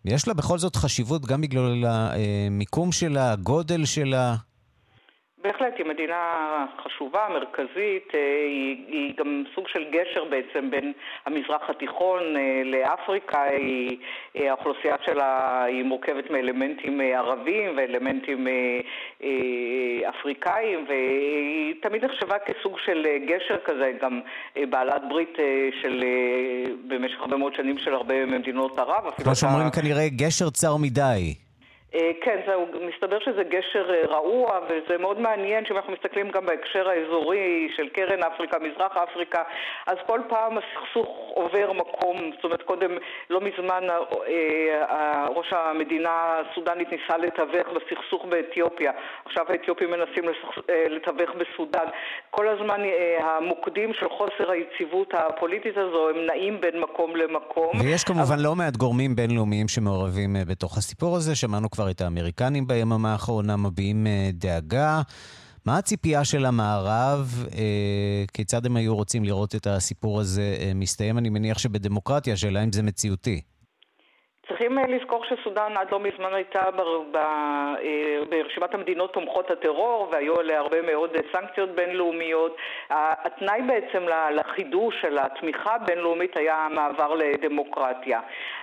[0.06, 4.36] יש לה בכל זאת חשיבות גם בגלל המיקום שלה, הגודל שלה.
[5.46, 6.22] בהחלט, היא מדינה
[6.84, 10.94] חשובה, מרכזית, אה, היא, היא גם סוג של גשר בעצם בין
[11.26, 13.98] המזרח התיכון אה, לאפריקה, היא,
[14.36, 18.48] אה, האוכלוסייה שלה היא מורכבת מאלמנטים ערבים ואלמנטים
[20.10, 24.22] אפריקאים, והיא תמיד נחשבה כסוג של גשר כזה, גם
[24.70, 25.38] בעלת ברית
[25.82, 26.04] של,
[26.88, 29.04] במשך הרבה מאוד שנים של הרבה ממדינות ערב.
[29.24, 31.45] כמו שאומרים כנראה גשר צר מדי.
[31.96, 36.46] אה, כן, זהו, מסתבר שזה גשר אה, רעוע, וזה מאוד מעניין שאם אנחנו מסתכלים גם
[36.46, 39.44] בהקשר האזורי של קרן אפריקה, מזרח אפריקה,
[39.88, 42.92] אז כל פעם הסכסוך עובר מקום, זאת אומרת, קודם,
[43.30, 43.84] לא מזמן
[44.28, 48.92] אה, ראש המדינה הסודנית ניסה לתווך בסכסוך באתיופיה,
[49.26, 50.24] עכשיו האתיופים מנסים
[50.90, 51.86] לתווך בסודן.
[52.30, 52.82] כל הזמן
[53.20, 57.72] המוקדים של חוסר היציבות הפוליטית הזו, הם נעים בין מקום למקום.
[57.82, 58.44] ויש כמובן אבל...
[58.44, 64.08] לא מעט גורמים בינלאומיים שמעורבים בתוך הסיפור הזה, שמענו כבר את האמריקנים ביממה האחרונה מביעים
[64.08, 65.02] אה, דאגה.
[65.66, 67.20] מה הציפייה של המערב?
[67.58, 71.18] אה, כיצד הם היו רוצים לראות את הסיפור הזה אה, מסתיים?
[71.18, 73.42] אני מניח שבדמוקרטיה, שאלה אם זה מציאותי.
[74.48, 77.18] צריכים לזכור שסודאן עד לא מזמן הייתה בר, ב,
[78.30, 82.58] ברשימת המדינות תומכות הטרור והיו עליה הרבה מאוד סנקציות בינלאומיות.
[82.90, 88.20] התנאי בעצם לחידוש של התמיכה הבינלאומית היה המעבר לדמוקרטיה.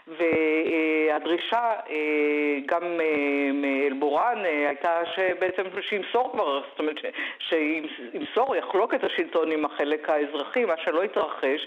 [0.09, 2.83] והדרישה אה, גם
[3.55, 6.97] מאלבורן הייתה שבעצם שימסור כבר, זאת אומרת
[7.39, 11.67] שימסור, יחלוק את השלטון עם החלק האזרחי, מה שלא התרחש.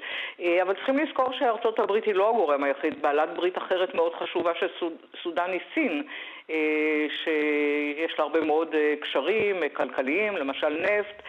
[0.62, 4.68] אבל צריכים לזכור שארצות הברית היא לא הגורם היחיד, בעלת ברית אחרת מאוד חשובה של
[5.24, 6.04] סודאן היא סין,
[6.50, 7.06] אה,
[8.08, 11.24] שיש לה הרבה מאוד אה, קשרים אה, כלכליים, למשל נפט,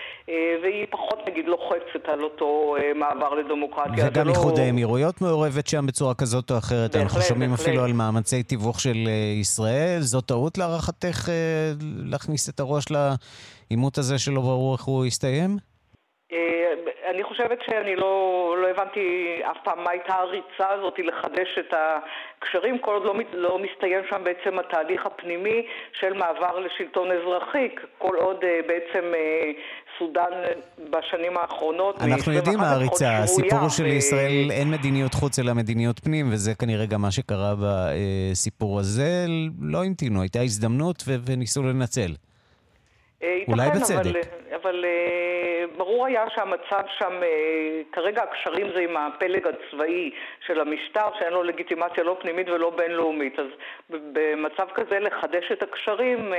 [0.62, 4.08] והיא פחות נגיד לוחצת על אותו מעבר לדמוקרטיה.
[4.08, 4.62] וגם לא- איחוד לא...
[4.62, 6.90] האמירויות מעורבת שם בצורה כזאת או אחרת.
[6.90, 7.66] בהחלט, אנחנו שומעים בהחלט.
[7.68, 9.08] אפילו על מאמצי תיווך של
[9.40, 9.98] ישראל.
[10.00, 11.28] זו טעות להערכתך
[12.12, 15.56] להכניס את הראש לעימות הזה שלא ברור איך הוא יסתיים?
[17.10, 22.78] אני חושבת שאני לא, לא הבנתי אף פעם מה הייתה הריצה הזאת לחדש את הקשרים,
[22.78, 25.66] כל עוד לא, לא מסתיים שם בעצם התהליך הפנימי
[26.00, 29.16] של מעבר לשלטון אזרחי, כל עוד uh, בעצם uh,
[29.98, 30.32] סודאן
[30.90, 32.00] בשנים האחרונות...
[32.00, 34.52] אנחנו יודעים מה הריצה, הסיפור הוא שלישראל ו...
[34.52, 39.26] אין מדיניות חוץ אלא מדיניות פנים, וזה כנראה גם מה שקרה בסיפור הזה.
[39.60, 42.12] לא המתינו, הייתה הזדמנות ו- וניסו לנצל.
[43.48, 43.96] אולי בצדק.
[43.96, 44.16] אבל,
[44.62, 44.84] אבל
[45.76, 50.10] ברור היה שהמצב שם, אה, כרגע הקשרים זה עם הפלג הצבאי
[50.46, 53.38] של המשטר, שאין לו לגיטימציה לא פנימית ולא בינלאומית.
[53.38, 53.46] אז
[53.90, 56.38] במצב כזה לחדש את הקשרים אה,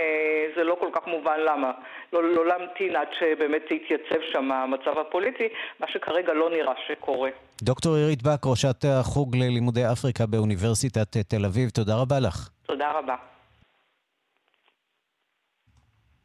[0.56, 1.72] זה לא כל כך מובן למה.
[2.14, 5.48] לא, לא להמתין עד שבאמת יתייצב שם המצב הפוליטי,
[5.80, 7.30] מה שכרגע לא נראה שקורה.
[7.62, 12.50] דוקטור עירית בק, ראשת החוג ללימודי אפריקה באוניברסיטת תל אביב, תודה רבה לך.
[12.66, 13.37] תודה רבה.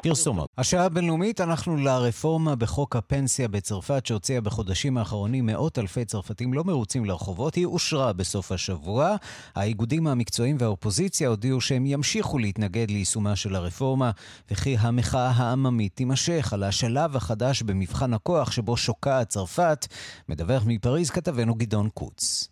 [0.03, 0.49] פרסומות.
[0.59, 7.05] השעה הבינלאומית, אנחנו לרפורמה בחוק הפנסיה בצרפת שהוציאה בחודשים האחרונים מאות אלפי צרפתים לא מרוצים
[7.05, 7.55] לרחובות.
[7.55, 9.17] היא אושרה בסוף השבוע.
[9.55, 14.11] האיגודים המקצועיים והאופוזיציה הודיעו שהם ימשיכו להתנגד ליישומה של הרפורמה,
[14.51, 19.87] וכי המחאה העממית תימשך על השלב החדש במבחן הכוח שבו שוקעת צרפת.
[20.29, 22.49] מדווח מפריז כתבנו גדעון קוץ.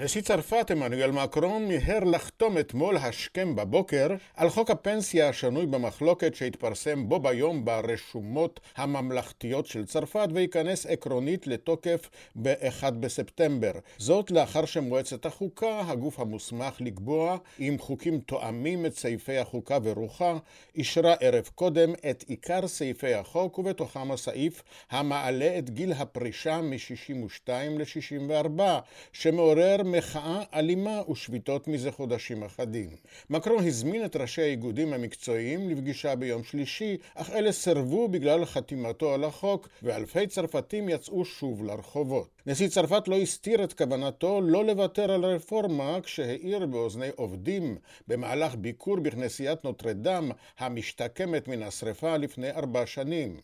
[0.00, 7.08] נשיא צרפת עמנואל מקרון מיהר לחתום אתמול השכם בבוקר על חוק הפנסיה השנוי במחלוקת שהתפרסם
[7.08, 13.72] בו ביום ברשומות הממלכתיות של צרפת וייכנס עקרונית לתוקף ב-1 בספטמבר.
[13.98, 20.36] זאת לאחר שמועצת החוקה, הגוף המוסמך לקבוע אם חוקים תואמים את סעיפי החוקה ורוחה,
[20.76, 28.60] אישרה ערב קודם את עיקר סעיפי החוק ובתוכם הסעיף המעלה את גיל הפרישה מ-62 ל-64,
[29.12, 32.90] שמעורר מחאה אלימה ושביתות מזה חודשים אחדים.
[33.30, 39.24] מקרון הזמין את ראשי האיגודים המקצועיים לפגישה ביום שלישי, אך אלה סירבו בגלל חתימתו על
[39.24, 42.28] החוק, ואלפי צרפתים יצאו שוב לרחובות.
[42.46, 47.76] נשיא צרפת לא הסתיר את כוונתו לא לוותר על הרפורמה כשהעיר באוזני עובדים
[48.08, 53.40] במהלך ביקור בכנסיית נוטרדם המשתקמת מן השרפה לפני ארבע שנים.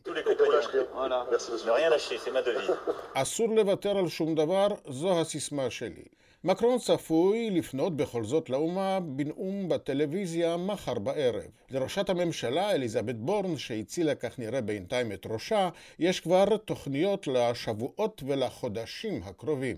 [3.15, 6.05] אסור לוותר על שום דבר, זו הסיסמה שלי.
[6.47, 11.43] מקרון צפוי לפנות בכל זאת לאומה בנאום בטלוויזיה מחר בערב.
[11.71, 15.69] לראשת הממשלה אליזבת בורן, שהצילה כך נראה בינתיים את ראשה,
[15.99, 19.77] יש כבר תוכניות לשבועות ולחודשים הקרובים.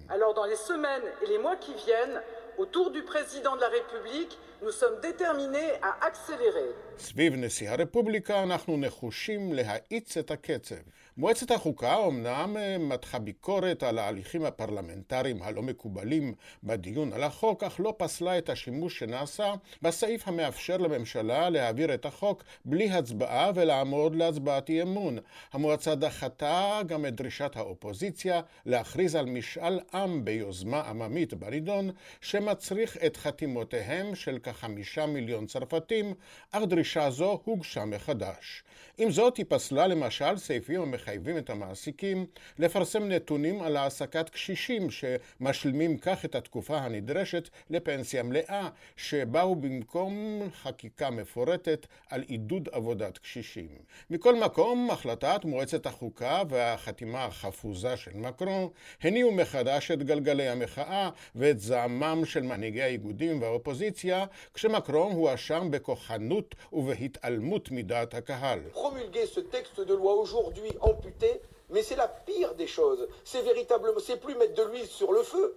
[2.58, 6.70] autour du président de la République, nous sommes déterminés à accélérer.
[6.98, 10.74] סביב נשיא הרפובליקה אנחנו נחושים להאיץ את הקצב.
[11.18, 17.80] מועצת החוקה אמנם אה, מתחה ביקורת על ההליכים הפרלמנטריים הלא מקובלים בדיון על החוק, אך
[17.80, 24.68] לא פסלה את השימוש שנעשה בסעיף המאפשר לממשלה להעביר את החוק בלי הצבעה ולעמוד להצבעת
[24.68, 25.18] אי אמון.
[25.52, 31.90] המועצה דחתה גם את דרישת האופוזיציה להכריז על משאל עם ביוזמה עממית בנידון,
[32.20, 36.14] שמצריך את חתימותיהם של כחמישה מיליון צרפתים,
[36.50, 38.62] אך דרישה זו הוגשה מחדש.
[38.98, 42.26] עם זאת, היא פסלה למשל סעיפים המחייבים את המעסיקים
[42.58, 51.10] לפרסם נתונים על העסקת קשישים שמשלימים כך את התקופה הנדרשת לפנסיה מלאה, שבאו במקום חקיקה
[51.10, 53.68] מפורטת על עידוד עבודת קשישים.
[54.10, 58.68] מכל מקום, החלטת מועצת החוקה והחתימה החפוזה של מקרון
[59.02, 67.70] הניעו מחדש את גלגלי המחאה ואת זעמם של מנהיגי האיגודים והאופוזיציה, כשמקרון הואשם בכוחנות ובהתעלמות
[67.70, 68.60] מדעת הקהל.
[69.36, 70.70] ce texte de loi aujourd'hui
[71.70, 73.08] mais c'est la pire des choses.
[73.24, 75.56] C'est véritablement, c'est plus mettre de l'huile sur le feu,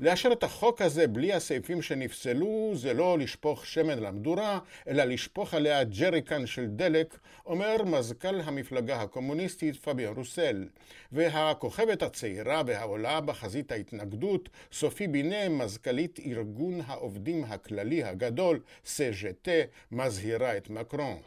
[0.00, 4.58] לאשר את החוק הזה בלי הסעיפים שנפסלו זה לא לשפוך שמן למדורה,
[4.88, 10.64] אלא לשפוך עליה ג'ריקן של דלק, אומר מזכ"ל המפלגה הקומוניסטית פביאן רוסל.
[11.12, 19.48] והכוכבת הצעירה והעולה בחזית ההתנגדות, סופי בינה, מזכ"לית ארגון העובדים הכללי הגדול, CGT,
[19.92, 21.22] מזהירה את מקרון.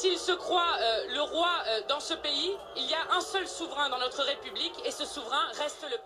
[0.00, 3.46] S'il se croit euh, le roi euh, dans ce pays, il y a un seul
[3.48, 5.46] souverain dans notre République et ce souverain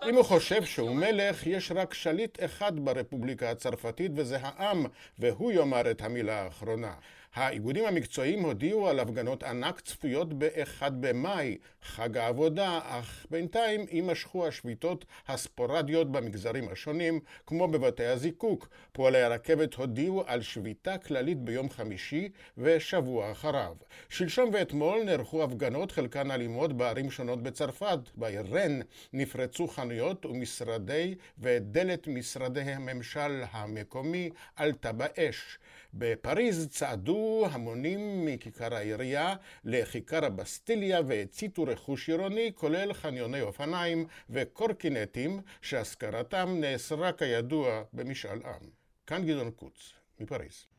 [0.09, 4.85] אם הוא חושב שהוא מלך, יש רק שליט אחד ברפובליקה הצרפתית וזה העם,
[5.19, 6.93] והוא יאמר את המילה האחרונה.
[7.35, 15.05] האיגודים המקצועיים הודיעו על הפגנות ענק צפויות ב-1 במאי, חג העבודה, אך בינתיים יימשכו השביתות
[15.27, 18.67] הספורדיות במגזרים השונים, כמו בבתי הזיקוק.
[18.91, 23.75] פועלי הרכבת הודיעו על שביתה כללית ביום חמישי ושבוע אחריו.
[24.09, 27.99] שלשום ואתמול נערכו הפגנות, חלקן אלימות, בערים שונות בצרפת.
[28.15, 28.79] בעיר רן
[29.13, 35.57] נפרצו חנויות ומשרדי ודלת משרדי הממשל המקומי עלתה באש.
[35.97, 46.57] בפריז צעדו המונים מכיכר העירייה לכיכר הבסטיליה והציתו רכוש עירוני, כולל חניוני אופניים וקורקינטים, שהשכרתם
[46.59, 48.69] נאסרה כידוע במשאל עם.
[49.07, 50.74] כאן גדעון קוץ, מפריז.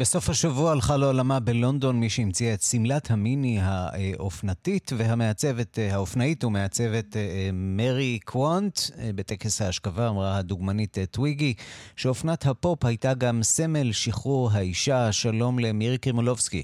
[0.00, 7.50] בסוף השבוע הלכה לעולמה בלונדון מי שהמציאה את שמלת המיני האופנתית והמעצבת, האופנאית ומעצבת אה,
[7.52, 8.78] מרי קוונט.
[8.98, 11.54] אה, בטקס ההשכבה אמרה הדוגמנית אה, טוויגי
[11.96, 15.12] שאופנת הפופ הייתה גם סמל שחרור האישה.
[15.12, 16.62] שלום למירי קרימולובסקי.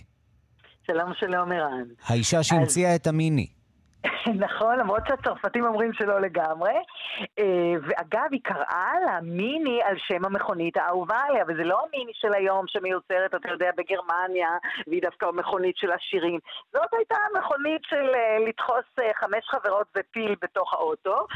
[0.87, 1.89] שלום שלום ערן.
[2.07, 2.97] האישה שהמציאה אז...
[2.97, 3.47] את המיני.
[4.47, 6.74] נכון, למרות שהצרפתים אומרים שלא לגמרי.
[7.38, 12.34] אה, ואגב, היא קראה לה מיני על שם המכונית האהובה עליה, וזה לא המיני של
[12.34, 14.49] היום שמיוצרת, אתה יודע, בגרמניה,
[14.86, 16.38] והיא דווקא המכונית של השירים.
[16.72, 21.26] זאת הייתה המכונית של אה, לדחוס אה, חמש חברות ופיל בתוך האוטו,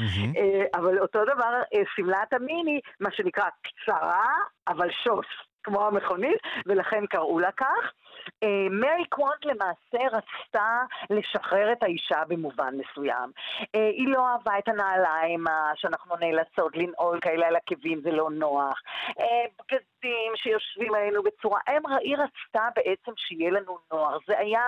[0.75, 1.63] אבל אותו דבר,
[1.97, 4.27] שמלת המיני, מה שנקרא קצרה,
[4.69, 5.27] אבל שוס.
[5.63, 7.93] כמו המכונית, ולכן קראו לה כך.
[8.43, 13.31] אה, מרי קוונט למעשה רצתה לשחרר את האישה במובן מסוים.
[13.75, 15.45] אה, היא לא אהבה את הנעליים
[15.75, 18.83] שאנחנו נאלצות לנעול כאלה על עקבים, זה לא נוח.
[19.21, 24.19] אה, סטודנטים שיושבים עלינו בצורה, הם, היא רצתה בעצם שיהיה לנו נוער.
[24.27, 24.63] זה היה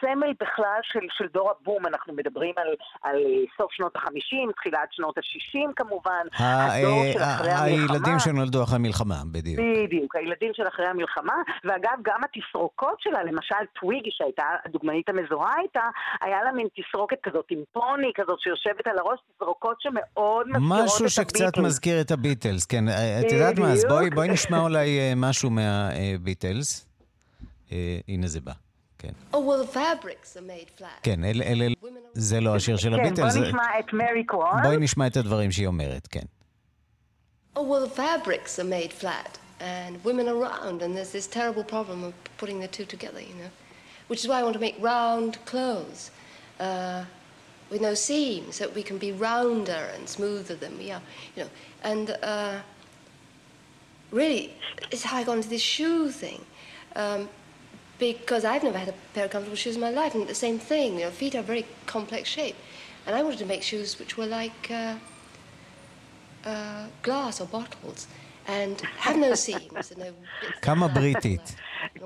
[0.00, 3.18] סמל בכלל של, של דור הבום, אנחנו מדברים על, על
[3.56, 7.64] סוף שנות ה-50, תחילת שנות ה-60 כמובן, הדור של אחרי המלחמה.
[7.64, 9.60] הילדים שנולדו אחרי המלחמה, בדיוק.
[9.60, 11.34] בדיוק, הילדים של אחרי המלחמה,
[11.64, 15.80] ואגב, גם התסרוקות שלה, למשל טוויגי, שהייתה הדוגמנית המזוהה איתה,
[16.20, 20.80] היה לה מין תסרוקת כזאת עם פוני כזאת שיושבת על הראש, תסרוקות שמאוד מזכירות את
[20.80, 20.94] הביטלס.
[20.94, 22.84] משהו שקצת מזכיר את הביטלס, כן.
[22.88, 26.86] את יודעת מה, אז בואי, בואי נשמע אולי אה, משהו מהביטלס.
[27.72, 28.52] אה, הנה זה בא.
[28.98, 29.12] כן.
[29.32, 31.02] Oh, well, the fabrics are made flat.
[31.02, 31.74] כן, אלה, אל, אל,
[32.12, 33.34] זה לא השיר של הביטלס.
[33.34, 34.62] כן, בוא נשמע את מרי קרון.
[34.62, 36.26] בואי נשמע את הדברים שהיא אומרת, כן.
[37.56, 42.04] Oh, well, the fabrics are made flat, and women around, and there's this terrible problem
[42.04, 43.50] of putting the two together, you know.
[44.06, 46.10] Which is why I want to make round clothes
[46.60, 47.04] uh,
[47.70, 51.02] with no seams, so we can be rounder and smoother than we are,
[51.36, 51.50] you know.
[51.82, 52.60] And uh,
[54.10, 54.54] really,
[54.90, 56.44] it's how I got into this shoe thing.
[56.96, 57.28] Um,
[57.98, 60.58] because I've never had a pair of comfortable shoes in my life, and the same
[60.58, 62.56] thing, you know, feet are very complex shape.
[63.06, 64.94] And I wanted to make shoes which were like uh,
[66.44, 68.06] uh, glass or bottles,
[70.62, 71.56] כמה בריטית.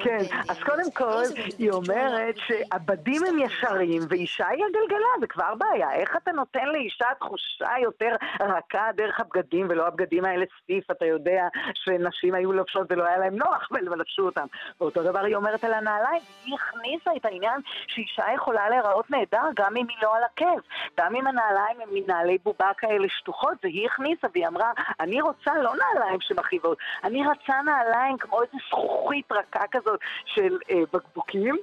[0.00, 1.22] כן, אז קודם כל,
[1.58, 5.92] היא אומרת שהבדים הם ישרים, ואישה היא הגלגלה, זה כבר בעיה.
[5.92, 11.48] איך אתה נותן לאישה תחושה יותר רכה דרך הבגדים, ולא הבגדים האלה סטיף, אתה יודע
[11.74, 14.46] שנשים היו לובשות ולא היה להם נוח ולבשו אותם.
[14.80, 19.76] ואותו דבר היא אומרת על הנעליים, היא הכניסה את העניין שאישה יכולה להיראות נהדר גם
[19.76, 20.60] אם היא לא על עקב.
[21.00, 24.70] גם אם הנעליים הם מנעלי בובה כאלה שטוחות, והיא הכניסה, והיא אמרה,
[25.00, 30.76] אני רוצה לא נעליים שמכאיבות, אני רצה נעליים כמו איזה זכוכית רכה כזאת של אה,
[30.92, 31.56] בקבוקים,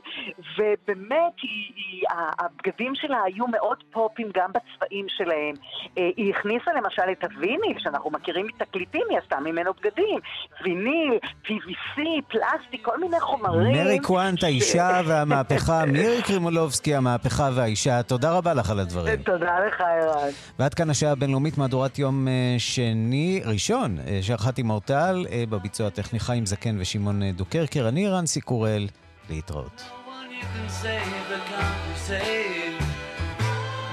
[0.57, 2.03] ובאמת היא, היא,
[2.39, 5.53] הבגדים שלה היו מאוד פופים גם בצבעים שלהם.
[5.97, 10.19] אה, היא הכניסה למשל את הוויניל, שאנחנו מכירים מתקליטים, היא עשתה ממנו בגדים.
[10.63, 13.71] ויניל, PVC, פלסטיק, כל מיני חומרים.
[13.71, 19.23] מרי קוואנט, האישה והמהפכה, מירי קרימולובסקי, המהפכה והאישה, תודה רבה לך על הדברים.
[19.23, 20.29] תודה לך, ערן.
[20.59, 26.45] ועד כאן השעה הבינלאומית, מהדורת יום אה, שני, ראשון, שערכת עם אורטל, בביצוע הטכני חיים
[26.45, 27.89] זקן ושמעון דוקרקר.
[27.89, 28.87] אני רנסי קורל,
[29.29, 29.83] להתראות.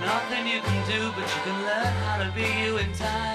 [0.07, 3.26] Nothing you can do, but you can learn how to be you in time.